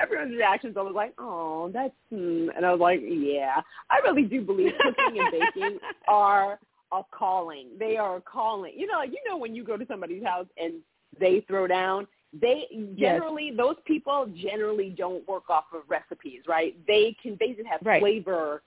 everyone's 0.00 0.34
reactions 0.34 0.76
always 0.76 0.94
like, 0.94 1.14
"Oh, 1.18 1.70
that's," 1.72 1.94
hmm. 2.10 2.48
and 2.56 2.66
I 2.66 2.72
was 2.72 2.80
like, 2.80 3.00
"Yeah." 3.02 3.60
I 3.88 3.98
really 3.98 4.24
do 4.24 4.40
believe 4.42 4.72
cooking 4.80 5.20
and 5.20 5.30
baking 5.30 5.78
are 6.08 6.58
a 6.92 7.02
calling. 7.12 7.68
They 7.78 7.96
are 7.96 8.16
a 8.16 8.20
calling. 8.20 8.72
You 8.76 8.86
know, 8.88 8.98
like 8.98 9.10
you 9.10 9.20
know 9.28 9.36
when 9.36 9.54
you 9.54 9.62
go 9.64 9.76
to 9.76 9.86
somebody's 9.86 10.24
house 10.24 10.46
and 10.58 10.74
they 11.20 11.40
throw 11.46 11.66
down. 11.68 12.08
They 12.40 12.64
generally 12.98 13.52
those 13.56 13.76
people 13.84 14.26
generally 14.34 14.90
don't 14.90 15.26
work 15.28 15.48
off 15.50 15.66
of 15.74 15.82
recipes, 15.88 16.42
right? 16.48 16.76
They 16.86 17.16
can 17.22 17.36
they 17.40 17.52
just 17.52 17.66
have 17.66 17.80
Right. 17.84 18.00
flavor 18.00 18.62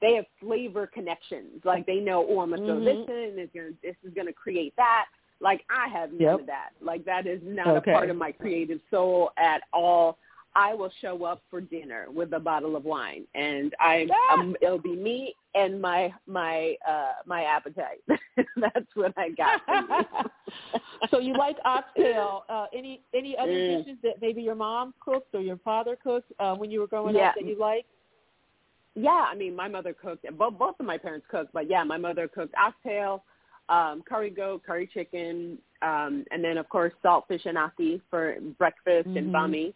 they 0.00 0.14
have 0.14 0.26
flavor 0.40 0.86
connections. 0.86 1.64
Like 1.64 1.86
they 1.86 1.96
know, 1.96 2.26
oh, 2.28 2.40
I'm 2.40 2.50
gonna 2.50 2.64
throw 2.66 2.80
this 2.80 2.96
mm-hmm. 2.96 3.10
in. 3.10 3.38
It's 3.38 3.54
gonna, 3.54 3.70
this 3.82 3.96
is 4.04 4.12
gonna 4.14 4.32
create 4.32 4.74
that. 4.76 5.06
Like 5.40 5.64
I 5.70 5.88
have 5.88 6.10
none 6.10 6.20
Yep. 6.20 6.40
of 6.40 6.46
that. 6.46 6.70
Like 6.80 7.04
that 7.04 7.26
is 7.26 7.40
not 7.42 7.68
Okay. 7.78 7.90
a 7.90 7.94
part 7.94 8.10
of 8.10 8.16
my 8.16 8.32
creative 8.32 8.80
soul 8.90 9.30
at 9.38 9.62
all. 9.72 10.18
I 10.56 10.72
will 10.74 10.90
show 11.00 11.24
up 11.24 11.42
for 11.50 11.60
dinner 11.60 12.06
with 12.10 12.32
a 12.32 12.38
bottle 12.38 12.76
of 12.76 12.84
wine, 12.84 13.24
and 13.34 13.74
I 13.80 14.06
Ah! 14.30 14.34
um, 14.34 14.56
it'll 14.62 14.78
be 14.78 14.94
me 14.96 15.34
and 15.54 15.80
my 15.80 16.12
my 16.26 16.76
uh 16.88 17.12
my 17.26 17.42
appetite. 17.44 18.02
That's 18.56 18.94
what 18.94 19.12
I 19.16 19.30
got. 19.30 19.60
so 21.10 21.18
you 21.18 21.36
like 21.36 21.56
oxtail? 21.64 22.44
Uh, 22.54 22.66
any 22.74 23.02
any 23.14 23.36
other 23.36 23.52
Mm. 23.52 23.84
dishes 23.84 23.98
that 24.02 24.20
maybe 24.20 24.42
your 24.42 24.54
mom 24.54 24.94
cooked 25.00 25.34
or 25.34 25.40
your 25.40 25.56
father 25.58 25.96
cooked 25.96 26.30
uh, 26.38 26.54
when 26.54 26.70
you 26.70 26.78
were 26.80 26.86
growing 26.86 27.14
Yeah. 27.16 27.28
up 27.28 27.34
that 27.34 27.46
you 27.46 27.58
like? 27.58 27.86
Yeah, 28.94 29.26
I 29.28 29.34
mean, 29.34 29.56
my 29.56 29.66
mother 29.66 29.92
cooked. 29.92 30.24
Both 30.38 30.58
both 30.58 30.76
of 30.78 30.86
my 30.86 30.98
parents 30.98 31.26
cooked, 31.28 31.52
but 31.52 31.68
yeah, 31.68 31.82
my 31.82 31.96
mother 31.96 32.28
cooked 32.28 32.54
oxtail, 32.56 33.24
um, 33.68 34.02
curry 34.08 34.30
goat, 34.30 34.62
curry 34.64 34.86
chicken, 34.92 35.58
um, 35.82 36.24
and 36.30 36.44
then 36.44 36.58
of 36.58 36.68
course 36.68 36.92
saltfish 37.04 37.44
and 37.46 37.54
nasi 37.54 38.00
for 38.10 38.36
breakfast 38.58 39.08
Mhm. 39.08 39.16
and 39.18 39.34
bami. 39.34 39.74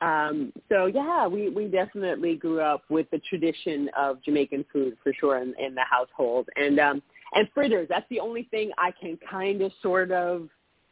Um, 0.00 0.52
so 0.68 0.86
yeah, 0.86 1.26
we 1.26 1.48
we 1.48 1.66
definitely 1.66 2.36
grew 2.36 2.60
up 2.60 2.82
with 2.90 3.10
the 3.10 3.18
tradition 3.30 3.88
of 3.96 4.22
Jamaican 4.22 4.66
food 4.72 4.96
for 5.02 5.12
sure 5.14 5.38
in, 5.38 5.54
in 5.58 5.74
the 5.74 5.84
household, 5.88 6.48
and 6.56 6.78
um, 6.78 7.02
and 7.34 7.48
fritters. 7.54 7.88
That's 7.88 8.08
the 8.10 8.20
only 8.20 8.44
thing 8.50 8.70
I 8.78 8.90
can 8.90 9.18
kind 9.30 9.62
of 9.62 9.72
sort 9.82 10.10
of 10.12 10.48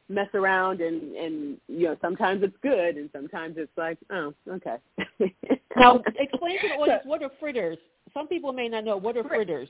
mess 0.08 0.28
around 0.34 0.80
and 0.80 1.14
and 1.16 1.56
you 1.66 1.86
know 1.86 1.96
sometimes 2.02 2.42
it's 2.42 2.56
good 2.62 2.96
and 2.96 3.08
sometimes 3.12 3.56
it's 3.56 3.72
like 3.76 3.96
oh 4.10 4.34
okay 4.50 4.76
Now, 5.76 6.00
explain 6.18 6.60
to 6.60 6.68
the 6.68 6.74
audience 6.74 7.02
what 7.04 7.22
are 7.22 7.30
fritters. 7.40 7.78
Some 8.12 8.28
people 8.28 8.52
may 8.52 8.68
not 8.68 8.84
know 8.84 8.96
what 8.96 9.16
are 9.16 9.24
fritters. 9.24 9.68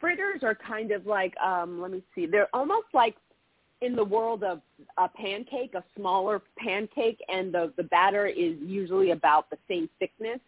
fritters 0.00 0.42
are 0.42 0.54
kind 0.54 0.92
of 0.92 1.06
like 1.06 1.34
um 1.38 1.80
let 1.80 1.90
me 1.90 2.02
see 2.14 2.26
they're 2.26 2.48
almost 2.54 2.86
like 2.92 3.16
in 3.82 3.96
the 3.96 4.04
world 4.04 4.42
of 4.44 4.60
a 4.98 5.08
pancake 5.08 5.74
a 5.74 5.84
smaller 5.96 6.40
pancake 6.58 7.20
and 7.28 7.52
the 7.52 7.72
the 7.76 7.82
batter 7.84 8.26
is 8.26 8.54
usually 8.60 9.10
about 9.10 9.50
the 9.50 9.58
same 9.68 9.88
thickness 9.98 10.38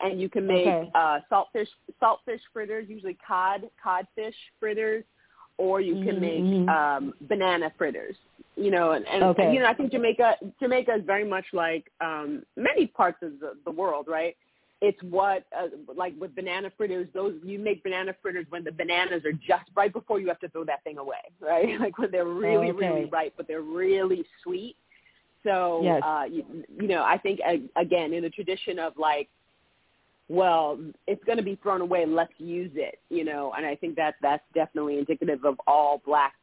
and 0.00 0.20
you 0.20 0.28
can 0.28 0.46
make 0.46 0.66
Okay. 0.66 0.90
uh 0.94 1.18
saltfish 1.30 1.68
saltfish 2.02 2.40
fritters 2.52 2.86
usually 2.88 3.16
cod 3.26 3.62
codfish 3.82 4.34
fritters 4.58 5.04
or 5.58 5.80
you 5.80 5.94
can 6.04 6.16
Mhm, 6.16 6.20
make 6.20 6.44
mhm. 6.44 6.68
um 6.68 7.14
banana 7.28 7.72
fritters 7.78 8.16
you 8.56 8.70
know 8.70 8.92
and, 8.92 9.06
and 9.06 9.22
Okay. 9.22 9.52
you 9.52 9.60
know 9.60 9.66
i 9.66 9.74
think 9.74 9.92
jamaica 9.92 10.36
jamaica 10.58 10.94
is 10.96 11.04
very 11.06 11.24
much 11.24 11.46
like 11.52 11.84
um 12.00 12.42
many 12.56 12.86
parts 12.86 13.18
of 13.22 13.38
the, 13.40 13.52
the 13.64 13.70
world 13.70 14.06
right 14.08 14.36
it's 14.82 15.02
what 15.02 15.44
uh, 15.58 15.68
like 15.96 16.14
with 16.20 16.34
banana 16.34 16.70
fritters 16.76 17.08
those 17.14 17.34
you 17.44 17.58
make 17.58 17.82
banana 17.82 18.14
fritters 18.22 18.46
when 18.50 18.64
the 18.64 18.72
bananas 18.72 19.24
are 19.24 19.32
just 19.32 19.70
right 19.76 19.92
before 19.92 20.20
you 20.20 20.28
have 20.28 20.40
to 20.40 20.48
throw 20.48 20.64
that 20.64 20.82
thing 20.84 20.98
away 20.98 21.16
right 21.40 21.78
like 21.80 21.98
when 21.98 22.10
they're 22.10 22.24
really 22.26 22.70
Okay. 22.70 22.78
really 22.78 23.04
ripe 23.06 23.34
but 23.36 23.46
they're 23.48 23.62
really 23.62 24.24
sweet 24.42 24.76
So, 25.42 25.80
yes. 25.82 26.02
uh, 26.04 26.24
you, 26.30 26.44
you 26.78 26.86
know, 26.88 27.02
I 27.02 27.16
think 27.18 27.40
again 27.76 28.12
in 28.12 28.22
the 28.22 28.30
tradition 28.30 28.78
of 28.78 28.92
like, 28.98 29.28
well, 30.28 30.78
it's 31.06 31.24
going 31.24 31.38
to 31.38 31.44
be 31.44 31.56
thrown 31.62 31.80
away. 31.80 32.06
Let's 32.06 32.32
use 32.38 32.70
it. 32.74 32.98
You 33.08 33.24
know, 33.24 33.52
and 33.56 33.64
I 33.66 33.74
think 33.74 33.96
that 33.96 34.14
that's 34.22 34.44
definitely 34.54 34.98
indicative 34.98 35.44
of 35.44 35.56
all 35.66 36.02
black 36.04 36.34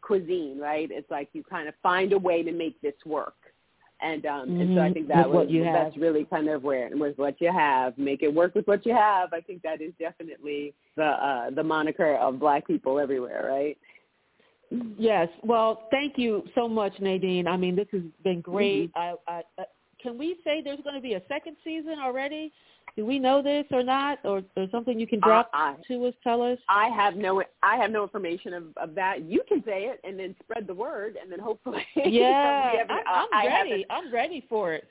cuisine, 0.00 0.58
right? 0.58 0.88
It's 0.90 1.10
like 1.10 1.28
you 1.32 1.44
kind 1.44 1.68
of 1.68 1.74
find 1.82 2.12
a 2.12 2.18
way 2.18 2.42
to 2.42 2.52
make 2.52 2.80
this 2.80 2.94
work. 3.04 3.34
And 4.02 4.26
um 4.26 4.48
mm-hmm. 4.48 4.60
and 4.60 4.76
so 4.76 4.82
I 4.82 4.92
think 4.92 5.08
that 5.08 5.28
with 5.28 5.34
was 5.34 5.50
you 5.50 5.64
that's 5.64 5.94
have. 5.94 6.02
really 6.02 6.24
kind 6.24 6.48
of 6.48 6.62
where 6.62 6.90
with 6.92 7.16
what 7.16 7.40
you 7.40 7.50
have, 7.50 7.96
make 7.96 8.22
it 8.22 8.32
work 8.32 8.54
with 8.54 8.66
what 8.66 8.84
you 8.84 8.94
have. 8.94 9.32
I 9.32 9.40
think 9.40 9.62
that 9.62 9.80
is 9.80 9.92
definitely 9.98 10.74
the 10.96 11.04
uh 11.04 11.50
the 11.50 11.62
moniker 11.62 12.16
of 12.16 12.38
black 12.38 12.66
people 12.66 12.98
everywhere, 12.98 13.46
right? 13.48 13.78
Yes. 14.98 15.28
Well, 15.42 15.86
thank 15.90 16.18
you 16.18 16.42
so 16.54 16.68
much, 16.68 16.92
Nadine. 17.00 17.46
I 17.46 17.56
mean, 17.56 17.76
this 17.76 17.86
has 17.92 18.02
been 18.24 18.40
great. 18.40 18.92
Mm-hmm. 18.94 19.30
I, 19.30 19.42
I, 19.58 19.64
can 20.06 20.16
we 20.18 20.36
say 20.44 20.60
there's 20.62 20.80
going 20.82 20.94
to 20.94 21.00
be 21.00 21.14
a 21.14 21.22
second 21.28 21.56
season 21.64 21.96
already? 22.02 22.52
Do 22.96 23.04
we 23.04 23.18
know 23.18 23.42
this 23.42 23.64
or 23.72 23.82
not, 23.82 24.18
or, 24.24 24.42
or 24.56 24.66
something 24.70 24.98
you 24.98 25.06
can 25.06 25.20
drop 25.20 25.50
I, 25.52 25.74
to 25.88 26.06
us? 26.06 26.14
Tell 26.22 26.40
us. 26.40 26.58
I 26.68 26.88
have 26.88 27.16
no 27.16 27.42
I 27.62 27.76
have 27.76 27.90
no 27.90 28.02
information 28.04 28.54
of, 28.54 28.64
of 28.76 28.94
that. 28.94 29.22
You 29.24 29.42
can 29.48 29.62
say 29.66 29.82
it 29.86 30.00
and 30.04 30.18
then 30.18 30.34
spread 30.42 30.66
the 30.66 30.74
word, 30.74 31.16
and 31.20 31.30
then 31.30 31.40
hopefully. 31.40 31.84
Yeah, 31.96 32.72
I'm, 32.88 32.90
I- 32.90 33.02
I'm 33.06 33.28
I 33.32 33.46
ready. 33.46 33.70
haven't- 33.70 33.86
I'm 33.90 34.14
ready 34.14 34.46
for 34.48 34.72
it. 34.72 34.84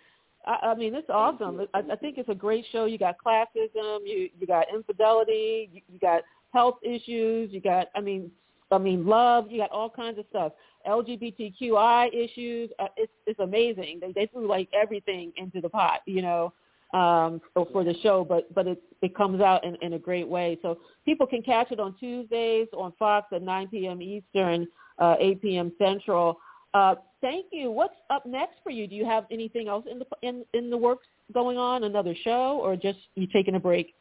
I, 0.45 0.57
I 0.67 0.75
mean, 0.75 0.93
it's 0.93 1.09
awesome. 1.09 1.65
I, 1.73 1.79
I 1.91 1.95
think 1.95 2.17
it's 2.17 2.29
a 2.29 2.35
great 2.35 2.65
show. 2.71 2.85
You 2.85 2.97
got 2.99 3.15
classism, 3.25 3.99
you 4.05 4.29
you 4.39 4.45
got 4.45 4.67
infidelity, 4.73 5.69
you, 5.73 5.81
you 5.91 5.97
got 5.99 6.21
health 6.53 6.75
issues, 6.83 7.51
you 7.51 7.61
got 7.61 7.87
I 7.95 8.01
mean, 8.01 8.29
I 8.71 8.77
mean 8.77 9.07
love, 9.07 9.45
you 9.49 9.59
got 9.59 9.71
all 9.71 9.89
kinds 9.89 10.19
of 10.19 10.25
stuff. 10.29 10.51
LGBTQI 10.87 12.13
issues. 12.13 12.69
Uh, 12.79 12.87
it's 12.97 13.11
it's 13.25 13.39
amazing. 13.39 13.99
They 14.01 14.11
they 14.11 14.25
threw 14.27 14.47
like 14.47 14.69
everything 14.73 15.31
into 15.37 15.61
the 15.61 15.69
pot, 15.69 16.01
you 16.05 16.21
know, 16.21 16.53
um, 16.93 17.41
for, 17.53 17.83
the 17.83 17.95
show. 18.01 18.25
But 18.27 18.53
but 18.53 18.67
it 18.67 18.81
it 19.01 19.15
comes 19.15 19.41
out 19.41 19.63
in, 19.63 19.75
in 19.81 19.93
a 19.93 19.99
great 19.99 20.27
way. 20.27 20.57
So 20.61 20.79
people 21.05 21.27
can 21.27 21.41
catch 21.41 21.71
it 21.71 21.79
on 21.79 21.95
Tuesdays 21.99 22.67
on 22.75 22.93
Fox 22.97 23.27
at 23.33 23.41
9 23.41 23.67
p.m. 23.67 24.01
Eastern, 24.01 24.67
uh, 24.99 25.15
8 25.19 25.41
p.m. 25.41 25.71
Central. 25.77 26.39
Uh, 26.73 26.95
thank 27.21 27.45
you. 27.51 27.71
What's 27.71 27.95
up 28.09 28.25
next 28.25 28.55
for 28.63 28.69
you? 28.69 28.87
Do 28.87 28.95
you 28.95 29.05
have 29.05 29.25
anything 29.31 29.67
else 29.67 29.85
in 29.89 29.99
the 29.99 30.05
in 30.21 30.45
in 30.53 30.69
the 30.69 30.77
works 30.77 31.07
going 31.33 31.57
on? 31.57 31.83
Another 31.83 32.15
show, 32.23 32.59
or 32.61 32.75
just 32.75 32.99
you 33.15 33.27
taking 33.27 33.55
a 33.55 33.59
break? 33.59 33.93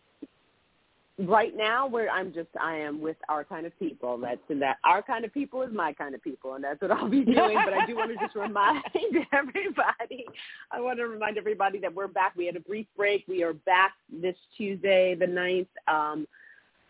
Right 1.19 1.57
now 1.57 1.87
where 1.87 2.11
I'm 2.11 2.33
just 2.33 2.49
I 2.61 2.77
am 2.77 3.01
with 3.01 3.17
our 3.29 3.45
kind 3.45 3.67
of 3.67 3.79
people. 3.79 4.19
That's 4.19 4.41
and 4.49 4.61
that 4.63 4.79
our 4.85 5.01
kind 5.03 5.25
of 5.25 5.33
people 5.33 5.63
is 5.63 5.73
my 5.73 5.93
kind 5.93 6.15
of 6.15 6.23
people 6.23 6.55
and 6.55 6.65
that's 6.65 6.81
what 6.83 6.91
I'll 6.91 7.09
be 7.09 7.25
doing. 7.25 7.57
but 7.65 7.73
I 7.73 7.87
do 7.87 7.95
want 7.97 8.11
to 8.13 8.25
just 8.25 8.35
remind 8.35 8.83
everybody 9.33 10.27
I 10.71 10.81
want 10.81 10.99
to 10.99 11.07
remind 11.07 11.39
everybody 11.39 11.79
that 11.81 11.95
we're 11.95 12.09
back. 12.09 12.35
We 12.37 12.47
had 12.47 12.57
a 12.57 12.61
brief 12.61 12.87
break. 12.97 13.25
We 13.29 13.43
are 13.45 13.53
back 13.53 13.93
this 14.13 14.37
Tuesday, 14.57 15.15
the 15.15 15.27
ninth, 15.27 15.69
um, 15.89 16.27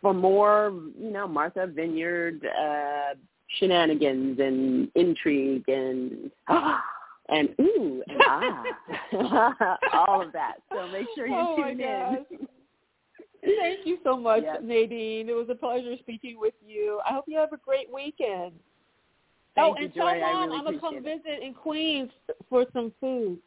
for 0.01 0.15
more, 0.15 0.73
you 0.99 1.11
know, 1.11 1.29
Martha 1.29 1.67
Vineyard 1.67 2.47
uh 2.47 3.15
shenanigans 3.59 4.41
and 4.41 4.89
intrigue 4.95 5.65
and 5.69 6.31
and 7.29 7.49
ooh 7.61 8.03
and 8.09 8.23
ah 8.27 9.79
all 10.09 10.23
of 10.23 10.33
that. 10.33 10.55
So 10.73 10.89
make 10.89 11.07
sure 11.15 11.27
you 11.27 11.35
Oh, 11.37 11.57
tune 11.57 11.81
in. 11.81 12.49
Thank 13.61 13.87
you 13.87 13.99
so 14.05 14.17
much, 14.17 14.43
Yes. 14.45 14.59
Nadine. 14.63 15.29
It 15.29 15.35
was 15.35 15.49
a 15.51 15.55
pleasure 15.55 15.97
speaking 15.99 16.39
with 16.39 16.55
you. 16.67 17.01
I 17.09 17.13
hope 17.13 17.25
you 17.27 17.39
have 17.39 17.53
a 17.53 17.59
great 17.59 17.93
weekend. 17.93 18.53
Thank 19.55 19.77
oh, 19.77 19.79
you, 19.79 19.85
and 19.85 19.95
Joy. 19.95 20.01
tell 20.01 20.21
mom 20.21 20.49
really 20.49 20.59
I'm 20.59 20.65
gonna 20.65 20.81
come 20.81 20.97
it. 20.97 21.05
visit 21.05 21.43
in 21.43 21.55
Queens 21.55 22.11
for 22.49 22.65
some 22.73 22.93
food 23.01 23.39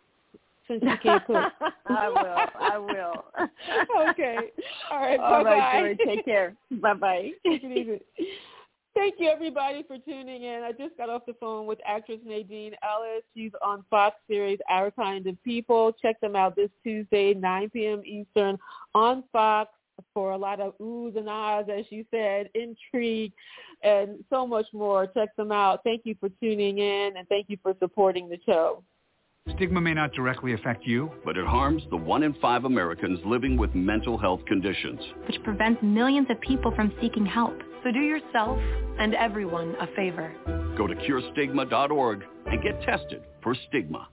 since 0.67 0.81
you 0.83 0.97
can't 1.01 1.25
cook. 1.25 1.51
I 1.87 2.09
will. 2.09 2.61
I 2.61 2.77
will. 2.77 3.25
okay. 4.09 4.37
All 4.91 4.99
right. 4.99 5.19
All 5.19 5.43
bye 5.43 5.49
right. 5.51 5.97
Joy. 5.97 6.05
Take 6.05 6.25
care. 6.25 6.55
Bye 6.71 6.93
bye. 6.93 7.31
Take 7.45 7.63
it 7.63 7.77
easy. 7.77 8.01
Thank 8.93 9.15
you, 9.19 9.29
everybody, 9.29 9.83
for 9.83 9.99
tuning 9.99 10.41
in. 10.41 10.63
I 10.63 10.71
just 10.71 10.97
got 10.97 11.07
off 11.07 11.27
the 11.27 11.35
phone 11.39 11.67
with 11.67 11.77
actress 11.85 12.17
Nadine 12.25 12.73
Ellis. 12.81 13.21
She's 13.35 13.51
on 13.63 13.83
Fox 13.91 14.15
series 14.27 14.57
Our 14.67 14.89
Kind 14.89 15.27
of 15.27 15.41
People. 15.43 15.93
Check 16.01 16.19
them 16.19 16.35
out 16.35 16.55
this 16.55 16.71
Tuesday, 16.83 17.35
9 17.35 17.69
p.m. 17.69 18.01
Eastern 18.03 18.57
on 18.95 19.23
Fox 19.31 19.69
for 20.13 20.31
a 20.31 20.37
lot 20.37 20.59
of 20.59 20.77
oohs 20.79 21.17
and 21.17 21.29
ahs, 21.29 21.65
as 21.71 21.85
you 21.89 22.05
said, 22.11 22.49
intrigue, 22.53 23.33
and 23.83 24.23
so 24.29 24.45
much 24.45 24.67
more. 24.73 25.07
Check 25.07 25.35
them 25.35 25.51
out. 25.51 25.81
Thank 25.83 26.01
you 26.05 26.15
for 26.19 26.29
tuning 26.41 26.79
in, 26.79 27.17
and 27.17 27.27
thank 27.27 27.47
you 27.49 27.57
for 27.61 27.73
supporting 27.79 28.29
the 28.29 28.37
show. 28.45 28.83
Stigma 29.55 29.79
may 29.79 29.93
not 29.93 30.11
directly 30.11 30.53
affect 30.53 30.85
you, 30.85 31.09
but 31.23 31.37
it 31.37 31.45
harms 31.45 31.83
the 31.89 31.97
one 31.97 32.23
in 32.23 32.33
five 32.35 32.65
Americans 32.65 33.19
living 33.25 33.57
with 33.57 33.73
mental 33.73 34.17
health 34.17 34.41
conditions. 34.45 34.99
which 35.25 35.41
prevents 35.43 35.81
millions 35.81 36.27
of 36.29 36.39
people 36.41 36.71
from 36.75 36.91
seeking 37.01 37.25
help. 37.25 37.57
So 37.83 37.91
do 37.91 37.99
yourself 37.99 38.59
and 38.99 39.13
everyone 39.15 39.75
a 39.79 39.87
favor. 39.95 40.33
Go 40.77 40.87
to 40.87 40.95
curestigma.org 40.95 42.23
and 42.45 42.61
get 42.61 42.81
tested 42.81 43.23
for 43.41 43.55
stigma. 43.69 44.09